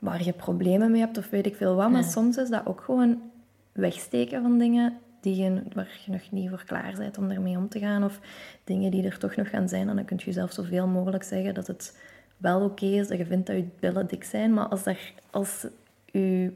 waar 0.00 0.24
je 0.24 0.32
problemen 0.32 0.90
mee 0.90 1.00
hebt 1.00 1.18
of 1.18 1.30
weet 1.30 1.46
ik 1.46 1.56
veel 1.56 1.74
wat. 1.74 1.90
Maar 1.90 2.04
soms 2.04 2.36
is 2.36 2.48
dat 2.48 2.66
ook 2.66 2.80
gewoon 2.80 3.20
wegsteken 3.72 4.42
van 4.42 4.58
dingen 4.58 4.98
die 5.34 5.44
je, 5.44 5.62
waar 5.72 6.00
je 6.04 6.12
nog 6.12 6.30
niet 6.30 6.48
voor 6.48 6.64
klaar 6.66 6.94
bent 6.96 7.18
om 7.18 7.30
ermee 7.30 7.56
om 7.56 7.68
te 7.68 7.78
gaan. 7.78 8.04
Of 8.04 8.20
dingen 8.64 8.90
die 8.90 9.04
er 9.04 9.18
toch 9.18 9.36
nog 9.36 9.50
gaan 9.50 9.68
zijn. 9.68 9.88
En 9.88 9.96
dan 9.96 10.04
kun 10.04 10.16
je 10.16 10.24
jezelf 10.24 10.52
zoveel 10.52 10.86
mogelijk 10.86 11.22
zeggen 11.22 11.54
dat 11.54 11.66
het 11.66 11.98
wel 12.36 12.60
oké 12.64 12.84
is, 12.86 13.08
dat 13.08 13.18
je 13.18 13.26
vindt 13.26 13.46
dat 13.46 13.56
je 13.56 13.66
billen 13.80 14.06
dik 14.06 14.24
zijn. 14.24 14.54
Maar 14.54 14.66
als, 14.66 14.86
er, 14.86 15.12
als 15.30 15.66
je 16.06 16.52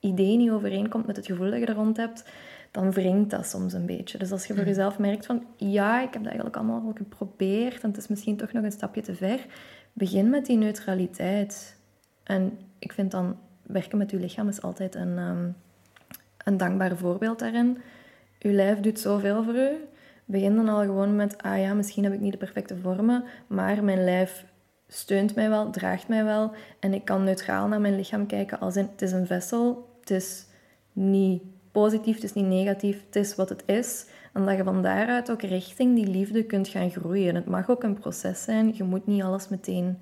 idee 0.00 0.36
niet 0.36 0.50
overeenkomt 0.50 1.06
met 1.06 1.16
het 1.16 1.26
gevoel 1.26 1.50
dat 1.50 1.60
je 1.60 1.66
er 1.66 1.74
rond 1.74 1.96
hebt, 1.96 2.24
dan 2.70 2.90
wringt 2.90 3.30
dat 3.30 3.46
soms 3.46 3.72
een 3.72 3.86
beetje. 3.86 4.18
Dus 4.18 4.32
als 4.32 4.46
je 4.46 4.52
voor 4.54 4.62
mm. 4.62 4.68
jezelf 4.68 4.98
merkt 4.98 5.26
van, 5.26 5.44
ja, 5.56 5.96
ik 5.96 6.12
heb 6.12 6.22
dat 6.22 6.26
eigenlijk 6.26 6.56
allemaal 6.56 6.82
wel 6.82 6.94
geprobeerd 6.96 7.82
en 7.82 7.88
het 7.88 7.98
is 7.98 8.08
misschien 8.08 8.36
toch 8.36 8.52
nog 8.52 8.64
een 8.64 8.72
stapje 8.72 9.00
te 9.00 9.14
ver, 9.14 9.46
begin 9.92 10.30
met 10.30 10.46
die 10.46 10.56
neutraliteit. 10.56 11.76
En 12.22 12.58
ik 12.78 12.92
vind 12.92 13.10
dan, 13.10 13.36
werken 13.62 13.98
met 13.98 14.10
je 14.10 14.16
lichaam 14.16 14.48
is 14.48 14.62
altijd 14.62 14.94
een, 14.94 15.18
ehm, 15.18 15.48
een 16.44 16.56
dankbaar 16.56 16.96
voorbeeld 16.96 17.38
daarin. 17.38 17.78
Je 18.42 18.52
lijf 18.52 18.80
doet 18.80 19.00
zoveel 19.00 19.44
voor 19.44 19.54
u. 19.54 19.70
Begin 20.24 20.56
dan 20.56 20.68
al 20.68 20.80
gewoon 20.80 21.16
met, 21.16 21.42
ah 21.42 21.58
ja, 21.58 21.74
misschien 21.74 22.04
heb 22.04 22.12
ik 22.12 22.20
niet 22.20 22.32
de 22.32 22.38
perfecte 22.38 22.76
vormen, 22.76 23.24
maar 23.46 23.84
mijn 23.84 24.04
lijf 24.04 24.44
steunt 24.88 25.34
mij 25.34 25.48
wel, 25.48 25.70
draagt 25.70 26.08
mij 26.08 26.24
wel. 26.24 26.52
En 26.78 26.94
ik 26.94 27.04
kan 27.04 27.24
neutraal 27.24 27.68
naar 27.68 27.80
mijn 27.80 27.96
lichaam 27.96 28.26
kijken 28.26 28.60
als 28.60 28.76
in, 28.76 28.88
het 28.92 29.02
is 29.02 29.12
een 29.12 29.26
vessel, 29.26 29.88
het 30.00 30.10
is 30.10 30.46
niet 30.92 31.42
positief, 31.72 32.14
het 32.14 32.24
is 32.24 32.32
niet 32.32 32.46
negatief, 32.46 33.02
het 33.06 33.16
is 33.16 33.34
wat 33.34 33.48
het 33.48 33.62
is. 33.66 34.06
En 34.32 34.44
dat 34.46 34.56
je 34.56 34.64
van 34.64 34.82
daaruit 34.82 35.30
ook 35.30 35.42
richting 35.42 35.94
die 35.94 36.06
liefde 36.06 36.44
kunt 36.44 36.68
gaan 36.68 36.90
groeien. 36.90 37.34
Het 37.34 37.46
mag 37.46 37.70
ook 37.70 37.82
een 37.82 37.98
proces 37.98 38.42
zijn, 38.42 38.74
je 38.74 38.84
moet 38.84 39.06
niet 39.06 39.22
alles 39.22 39.48
meteen 39.48 39.98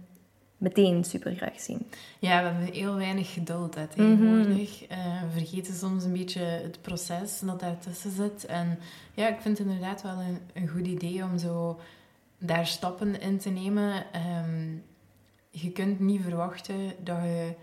meteen 0.59 1.05
super 1.05 1.35
graag 1.35 1.61
zien. 1.61 1.87
Ja, 2.19 2.43
we 2.43 2.49
hebben 2.49 2.75
heel 2.75 2.95
weinig 2.95 3.33
geduld 3.33 3.75
hè, 3.75 3.87
tegenwoordig. 3.87 4.81
Mm 4.81 4.97
we 5.23 5.31
vergeten 5.33 5.75
soms 5.75 6.05
een 6.05 6.13
beetje 6.13 6.41
het 6.41 6.83
proces 6.83 7.41
dat 7.41 7.61
daartussen 7.61 8.11
zit. 8.11 8.47
En 8.47 8.79
ja, 9.15 9.29
ik 9.29 9.41
vind 9.41 9.59
het 9.59 9.67
inderdaad 9.67 10.03
wel 10.03 10.21
een, 10.21 10.39
een 10.55 10.69
goed 10.69 10.87
idee 10.87 11.25
om 11.25 11.39
zo 11.39 11.81
daar 12.39 12.67
stappen 12.67 13.21
in 13.21 13.39
te 13.39 13.51
nemen. 13.51 14.13
Ehm, 14.13 14.77
je 15.51 15.71
kunt 15.71 16.01
niet 16.01 16.23
verwachten 16.23 16.93
dat 17.05 17.23
je, 17.23 17.55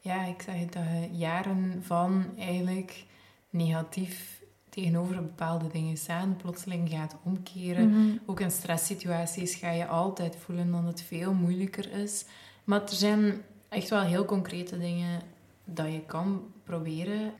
ja, 0.00 0.24
ik 0.24 0.42
zeg 0.42 0.58
het, 0.58 0.72
dat 0.72 0.82
je 0.82 1.16
jaren 1.16 1.82
van 1.82 2.24
eigenlijk 2.38 3.04
negatief 3.50 4.37
tegenover 4.78 5.14
bepaalde 5.14 5.68
dingen 5.68 5.96
staan, 5.96 6.36
plotseling 6.36 6.90
gaat 6.90 7.16
omkeren. 7.22 7.88
Mhm. 7.88 8.16
Ook 8.26 8.40
in 8.40 8.50
stresssituaties 8.50 9.54
ga 9.54 9.70
je 9.70 9.86
altijd 9.86 10.36
voelen 10.36 10.70
dat 10.70 10.84
het 10.84 11.02
veel 11.02 11.32
moeilijker 11.32 11.92
is. 11.92 12.24
Maar 12.64 12.82
er 12.82 12.88
zijn 12.94 13.42
echt 13.68 13.88
wel 13.88 14.00
heel 14.00 14.24
concrete 14.24 14.78
dingen 14.78 15.20
dat 15.64 15.92
je 15.92 16.00
kan 16.06 16.42
proberen. 16.64 17.32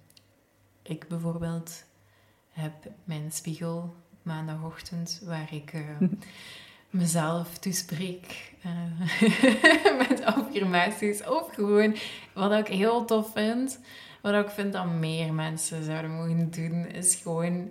Ik 0.82 1.08
bijvoorbeeld 1.08 1.84
heb 2.50 2.72
mijn 3.04 3.32
spiegel 3.32 3.94
maandagochtend 4.22 5.22
waar 5.24 5.54
ik 5.54 5.72
eh, 5.72 5.80
mezelf 6.90 7.58
toespreek 7.58 8.52
uh, 8.66 9.98
met 10.08 10.24
affirmaties. 10.24 11.26
Of 11.26 11.54
gewoon, 11.54 11.96
wat 12.32 12.52
ik 12.52 12.66
heel 12.66 13.04
tof 13.04 13.32
vind, 13.32 13.78
wat 14.32 14.44
ik 14.44 14.50
vind 14.50 14.72
dat 14.72 14.86
meer 14.86 15.34
mensen 15.34 15.84
zouden 15.84 16.10
mogen 16.10 16.50
doen, 16.50 16.86
is 16.86 17.14
gewoon 17.14 17.68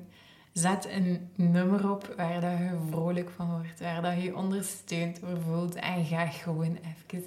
zet 0.53 0.87
een 0.91 1.29
nummer 1.35 1.91
op 1.91 2.13
waar 2.17 2.41
dat 2.41 2.57
je 2.57 2.77
vrolijk 2.89 3.29
van 3.29 3.51
wordt, 3.51 3.79
waar 3.79 4.01
dat 4.01 4.23
je 4.23 4.35
ondersteund 4.35 5.19
door 5.19 5.41
voelt 5.41 5.75
en 5.75 6.05
ga 6.05 6.25
gewoon 6.25 6.77
even 7.09 7.23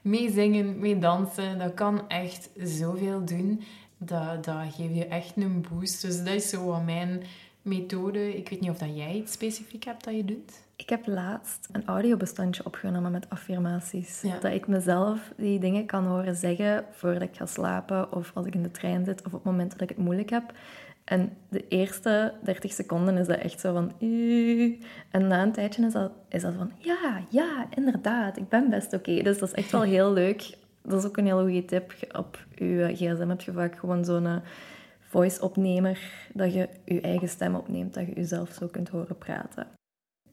meezingen, 0.00 0.78
mee 0.78 0.98
dansen. 0.98 1.58
Dat 1.58 1.74
kan 1.74 2.08
echt 2.08 2.50
zoveel 2.56 3.24
doen. 3.24 3.62
Dat, 3.98 4.44
dat 4.44 4.74
geeft 4.74 4.94
je 4.94 5.06
echt 5.06 5.36
een 5.36 5.66
boost. 5.70 6.02
Dus 6.02 6.18
dat 6.18 6.34
is 6.34 6.48
zo 6.48 6.64
wat 6.64 6.84
mijn 6.84 7.22
methode. 7.62 8.36
Ik 8.36 8.48
weet 8.48 8.60
niet 8.60 8.70
of 8.70 8.78
dat 8.78 8.96
jij 8.96 9.14
iets 9.14 9.32
specifiek 9.32 9.84
hebt 9.84 10.04
dat 10.04 10.14
je 10.14 10.24
doet. 10.24 10.52
Ik 10.82 10.88
heb 10.88 11.06
laatst 11.06 11.68
een 11.72 11.86
audiobestandje 11.86 12.64
opgenomen 12.64 13.12
met 13.12 13.30
affirmaties. 13.30 14.22
Ja. 14.22 14.38
Dat 14.38 14.52
ik 14.52 14.66
mezelf 14.66 15.32
die 15.36 15.58
dingen 15.58 15.86
kan 15.86 16.06
horen 16.06 16.34
zeggen 16.34 16.84
voordat 16.90 17.22
ik 17.22 17.36
ga 17.36 17.46
slapen 17.46 18.12
of 18.12 18.30
als 18.34 18.46
ik 18.46 18.54
in 18.54 18.62
de 18.62 18.70
trein 18.70 19.04
zit 19.04 19.20
of 19.20 19.26
op 19.26 19.32
het 19.32 19.44
moment 19.44 19.70
dat 19.70 19.80
ik 19.80 19.88
het 19.88 19.98
moeilijk 19.98 20.30
heb. 20.30 20.52
En 21.04 21.36
de 21.48 21.68
eerste 21.68 22.34
30 22.42 22.72
seconden 22.72 23.16
is 23.16 23.26
dat 23.26 23.38
echt 23.38 23.60
zo 23.60 23.72
van... 23.72 23.92
En 25.10 25.26
na 25.26 25.42
een 25.42 25.52
tijdje 25.52 25.86
is 25.86 25.92
dat, 25.92 26.12
is 26.28 26.42
dat 26.42 26.54
van... 26.54 26.72
Ja, 26.78 27.22
ja, 27.28 27.66
inderdaad, 27.74 28.36
ik 28.36 28.48
ben 28.48 28.70
best 28.70 28.92
oké. 28.92 29.22
Dus 29.22 29.38
dat 29.38 29.48
is 29.48 29.54
echt 29.54 29.70
wel 29.70 29.82
heel 29.96 30.12
leuk. 30.12 30.56
Dat 30.82 30.98
is 30.98 31.08
ook 31.08 31.16
een 31.16 31.26
hele 31.26 31.42
goede 31.42 31.64
tip. 31.64 31.94
Op 32.16 32.44
je 32.54 32.90
gsm 32.94 33.28
heb 33.28 33.40
je 33.40 33.52
vaak 33.52 33.78
gewoon 33.78 34.04
zo'n 34.04 34.26
eh, 34.26 34.36
voice-opnemer... 35.00 35.98
dat 36.32 36.52
je 36.54 36.68
je 36.84 37.00
eigen 37.00 37.28
stem 37.28 37.54
opneemt, 37.54 37.94
dat 37.94 38.06
je 38.06 38.14
jezelf 38.14 38.52
zo 38.52 38.66
kunt 38.66 38.88
horen 38.88 39.18
praten. 39.18 39.66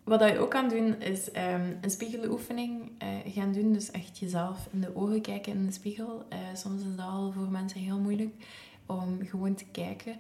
Wat 0.10 0.20
je 0.20 0.40
ook 0.40 0.50
kan 0.50 0.70
doen, 0.70 1.02
is 1.02 1.32
ehm, 1.32 1.74
een 1.82 1.90
spiegeloefening 1.90 2.92
eh, 2.98 3.08
gaan 3.26 3.52
doen. 3.52 3.74
Dus 3.74 3.92
echt 3.92 4.18
jezelf 4.18 4.68
in 4.72 4.82
de 4.82 4.96
ogen 4.96 5.22
kijken 5.22 5.54
in 5.54 5.66
de 5.66 5.72
spiegel. 5.72 6.26
Eh, 6.30 6.38
soms 6.54 6.82
is 6.82 6.96
dat 6.96 7.06
al 7.06 7.32
voor 7.32 7.50
mensen 7.50 7.80
heel 7.80 8.00
moeilijk 8.00 8.34
om 8.86 9.26
gewoon 9.26 9.56
te 9.56 9.66
kijken. 9.66 10.16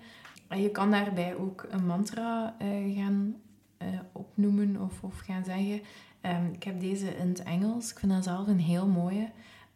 En 0.47 0.61
je 0.61 0.69
kan 0.69 0.91
daarbij 0.91 1.35
ook 1.35 1.67
een 1.69 1.85
mantra 1.85 2.55
eh, 2.59 2.95
gaan 2.95 3.35
opnoemen 4.11 4.81
of, 4.81 5.03
of 5.03 5.19
gaan 5.19 5.43
zeggen. 5.43 5.81
Ehm, 6.21 6.45
ik 6.53 6.63
heb 6.63 6.79
deze 6.79 7.15
in 7.15 7.27
het 7.27 7.43
Engels. 7.43 7.91
Ik 7.91 7.99
vind 7.99 8.11
dat 8.11 8.23
zelf 8.23 8.47
een 8.47 8.59
heel 8.59 8.87
mooie. 8.87 9.29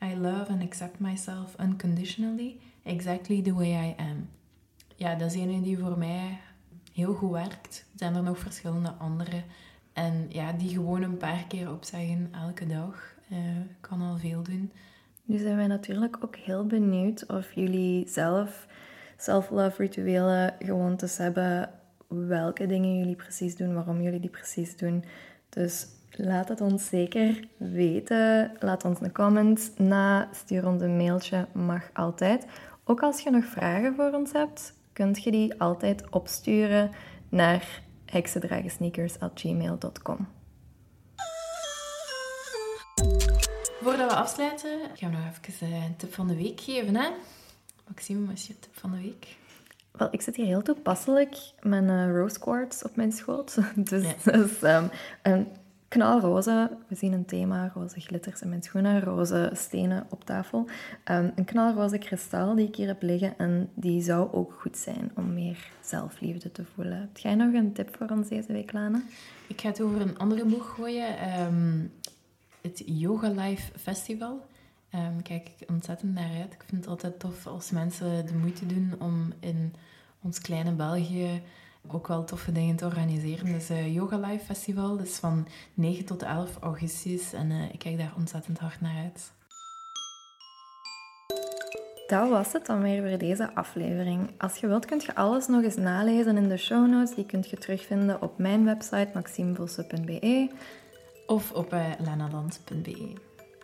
I 0.04 0.15
love 0.15 0.52
and 0.52 0.63
accept 0.63 0.99
myself 0.99 1.56
unconditionally, 1.60 2.58
exactly 2.84 3.41
the 3.41 3.54
way 3.54 3.89
I 3.89 3.95
am. 3.97 4.30
Ja, 4.95 5.15
dat 5.15 5.34
is 5.34 5.41
een 5.41 5.62
die 5.62 5.78
voor 5.78 5.97
mij 5.97 6.39
heel 6.91 7.13
goed 7.13 7.32
werkt. 7.32 7.86
Er 7.91 7.99
zijn 7.99 8.15
er 8.15 8.23
nog 8.23 8.39
verschillende 8.39 8.91
andere. 8.91 9.43
En 9.93 10.25
ja, 10.29 10.51
die 10.51 10.69
gewoon 10.69 11.01
een 11.01 11.17
paar 11.17 11.45
keer 11.47 11.71
opzeggen 11.71 12.29
elke 12.32 12.67
dag 12.67 13.15
eh, 13.29 13.38
kan 13.82 14.01
al 14.01 14.17
veel 14.17 14.43
doen. 14.43 14.71
Nu 15.23 15.38
zijn 15.38 15.56
wij 15.56 15.67
natuurlijk 15.67 16.17
ook 16.23 16.36
heel 16.36 16.65
benieuwd 16.65 17.25
of 17.25 17.53
jullie 17.53 18.08
zelf 18.08 18.67
self-love 19.17 19.82
rituelen, 19.82 20.56
gewoontes 20.60 21.17
hebben, 21.17 21.69
welke 22.08 22.65
dingen 22.65 22.97
jullie 22.97 23.15
precies 23.15 23.56
doen, 23.56 23.73
waarom 23.73 24.01
jullie 24.01 24.19
die 24.19 24.29
precies 24.29 24.77
doen. 24.77 25.03
Dus 25.49 25.88
laat 26.12 26.49
het 26.49 26.62
ons 26.62 26.88
zeker 26.88 27.47
weten. 27.58 28.51
Laat 28.60 28.86
ons 28.86 28.99
een 29.01 29.12
comment 29.12 29.79
na, 29.79 30.29
stuur 30.32 30.67
ons 30.67 30.82
een 30.82 30.97
mailtje, 30.97 31.47
mag 31.51 31.89
altijd. 31.93 32.45
Ook 32.84 33.01
als 33.01 33.21
je 33.21 33.32
nog 33.32 33.45
vragen 33.45 33.95
voor 33.95 34.12
ons 34.12 34.32
hebt, 34.32 34.73
kunt 34.93 35.23
je 35.23 35.32
die 35.32 35.60
altijd 35.60 36.10
opsturen 36.10 36.91
naar 37.29 37.82
heksendragensneakers.gmail.com. 38.13 40.28
Voordat 43.82 44.12
we 44.12 44.15
afsluiten, 44.17 44.80
gaan 44.95 45.12
we 45.12 45.17
nog 45.17 45.26
even 45.49 45.67
eh, 45.67 45.86
een 45.86 45.95
tip 45.95 46.13
van 46.13 46.28
de 46.28 46.36
week 46.36 46.62
geven. 46.62 46.95
Hè? 46.95 47.10
Maxime, 47.88 48.26
wat 48.26 48.36
is 48.36 48.47
je 48.47 48.60
tip 48.60 48.78
van 48.80 48.91
de 48.91 48.97
week? 49.02 49.28
Wel, 49.91 50.08
ik 50.12 50.21
zit 50.21 50.36
hier 50.36 50.45
heel 50.45 50.62
toepasselijk 50.62 51.38
met 51.62 51.88
een 51.88 52.15
rose 52.15 52.39
quartz 52.39 52.84
op 52.84 52.95
mijn 52.95 53.12
schoot. 53.12 53.58
Dus 53.89 54.04
Ja. 54.04 54.13
dat 54.32 54.49
is 54.49 54.62
ehm, 54.62 54.88
een 55.21 55.47
knalroze, 55.93 56.69
we 56.88 56.95
zien 56.95 57.13
een 57.13 57.25
thema, 57.25 57.71
roze 57.73 57.99
glitters 57.99 58.41
in 58.41 58.49
mijn 58.49 58.63
schoenen, 58.63 59.01
roze 59.01 59.51
stenen 59.53 60.06
op 60.10 60.25
tafel. 60.25 60.67
Ehm, 61.03 61.29
een 61.36 61.45
knalroze 61.45 61.97
kristal 61.97 62.56
die 62.56 62.67
ik 62.67 62.75
hier 62.75 62.88
heb 62.88 63.01
liggen 63.01 63.38
en 63.38 63.69
die 63.73 64.01
zou 64.01 64.32
ook 64.32 64.58
goed 64.62 64.77
zijn 64.77 65.12
om 65.15 65.34
meer 65.34 65.71
zelfliefde 65.82 66.51
te 66.51 66.65
voelen. 66.73 66.99
Heb 66.99 67.17
jij 67.17 67.36
nog 67.36 67.53
een 67.53 67.73
tip 67.73 67.95
voor 67.97 68.08
ons 68.10 68.27
deze 68.27 68.51
week, 68.51 68.71
Lana? 68.71 69.01
Ik 69.47 69.62
ga 69.62 69.67
het 69.67 69.82
over 69.82 70.01
een 70.01 70.17
andere 70.17 70.45
boeg 70.45 70.75
gooien. 70.75 71.17
Ehm, 71.17 71.79
het 72.62 72.84
Yoga 72.86 73.29
Life 73.29 73.79
Festival. 73.79 74.45
Ehm 74.89 75.21
kijk 75.21 75.51
ik 75.58 75.69
ontzettend 75.69 76.13
naar 76.13 76.39
uit. 76.39 76.53
Ik 76.53 76.63
vind 76.65 76.82
het 76.82 76.89
altijd 76.89 77.19
tof 77.19 77.47
als 77.47 77.71
mensen 77.71 78.25
de 78.25 78.36
moeite 78.36 78.65
doen 78.65 78.93
om 78.99 79.34
in 79.39 79.73
ons 80.21 80.41
kleine 80.41 80.71
België 80.71 81.41
ook 81.88 82.08
wel 82.08 82.24
toffe 82.24 82.52
dingen 82.52 82.76
te 82.76 82.86
organiseren. 82.86 83.46
Dus 83.46 83.69
eh 83.69 83.93
Yoga 83.93 84.17
Life 84.17 84.46
Festival 84.46 84.98
is 84.98 85.15
van 85.15 85.48
9 85.74 86.06
tot 86.06 86.24
11 86.24 86.58
augustus 86.62 87.34
en 87.34 87.52
eh, 87.52 87.74
ik 87.74 87.80
kijk 87.80 87.98
daar 87.98 88.13
ontzettend 88.17 88.60
hard 88.60 88.82
naar 88.82 88.96
uit. 89.04 89.32
Dat 92.08 92.30
was 92.30 92.54
het 92.54 92.65
dan 92.65 92.82
weer 92.82 93.10
voor 93.10 93.17
deze 93.17 93.56
aflevering. 93.56 94.30
Als 94.38 94.58
je 94.58 94.67
wilt, 94.67 94.86
kunt 94.86 95.04
je 95.04 95.15
alles 95.15 95.48
nog 95.48 95.63
eens 95.63 95.76
nalezen 95.76 96.38
in 96.38 96.50
de 96.50 96.58
show 96.58 96.88
notes. 96.88 97.15
Die 97.15 97.26
kunt 97.26 97.50
je 97.50 97.58
terugvinden 97.58 98.22
op 98.22 98.38
mijn 98.38 98.65
website 98.65 99.10
maximevosse.be. 99.13 100.50
Of 101.28 101.52
op 101.52 101.74
uh, 101.74 101.86
lanaland.be. 102.00 103.13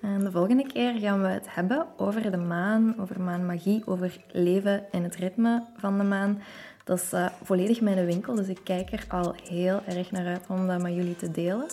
En 0.02 0.24
de 0.24 0.32
volgende 0.32 0.68
keer 0.68 0.94
gaan 1.00 1.22
we 1.22 1.28
het 1.28 1.54
hebben 1.54 1.88
over 1.98 2.32
de 2.32 2.38
maan, 2.38 2.96
over 3.00 3.22
maanmagie, 3.22 3.84
over 3.86 4.22
leven 4.32 4.86
in 4.92 5.04
het 5.04 5.16
ritme 5.16 5.64
van 5.78 5.98
de 5.98 6.04
maan. 6.04 6.42
Dat 6.90 6.98
is 6.98 7.14
eh, 7.14 7.26
volledig 7.44 7.82
mijn 7.82 8.06
winkel, 8.06 8.36
dus 8.36 8.48
ik 8.48 8.60
kijk 8.64 8.92
er 8.92 9.06
al 9.08 9.36
heel 9.50 9.82
erg 9.86 10.12
naar 10.12 10.26
uit 10.26 10.46
om 10.48 10.68
dat 10.68 10.82
met 10.82 10.94
jullie 10.94 11.16
te 11.16 11.32
delen. 11.32 11.68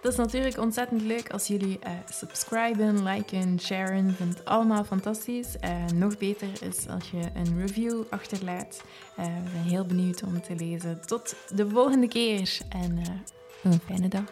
Dat 0.00 0.12
is 0.12 0.16
natuurlijk 0.16 0.58
ontzettend 0.58 1.02
leuk 1.02 1.30
als 1.30 1.46
jullie 1.46 1.78
eh, 1.78 1.92
subscriben, 2.10 3.02
liken, 3.02 3.60
sharen. 3.60 4.14
Vind 4.14 4.38
het 4.38 4.44
allemaal 4.44 4.84
fantastisch. 4.84 5.58
Eh, 5.58 5.84
nog 5.94 6.18
beter 6.18 6.48
is 6.60 6.88
als 6.88 7.10
je 7.10 7.20
een 7.34 7.60
review 7.60 8.02
achterlaat. 8.10 8.82
We 9.16 9.22
zijn 9.52 9.64
heel 9.64 9.86
benieuwd 9.86 10.22
om 10.22 10.42
te 10.42 10.54
lezen. 10.54 11.00
Tot 11.06 11.34
de 11.54 11.68
volgende 11.68 12.08
keer 12.08 12.58
en 12.68 12.98
een 13.62 13.80
fijne 13.86 14.08
dag. 14.08 14.24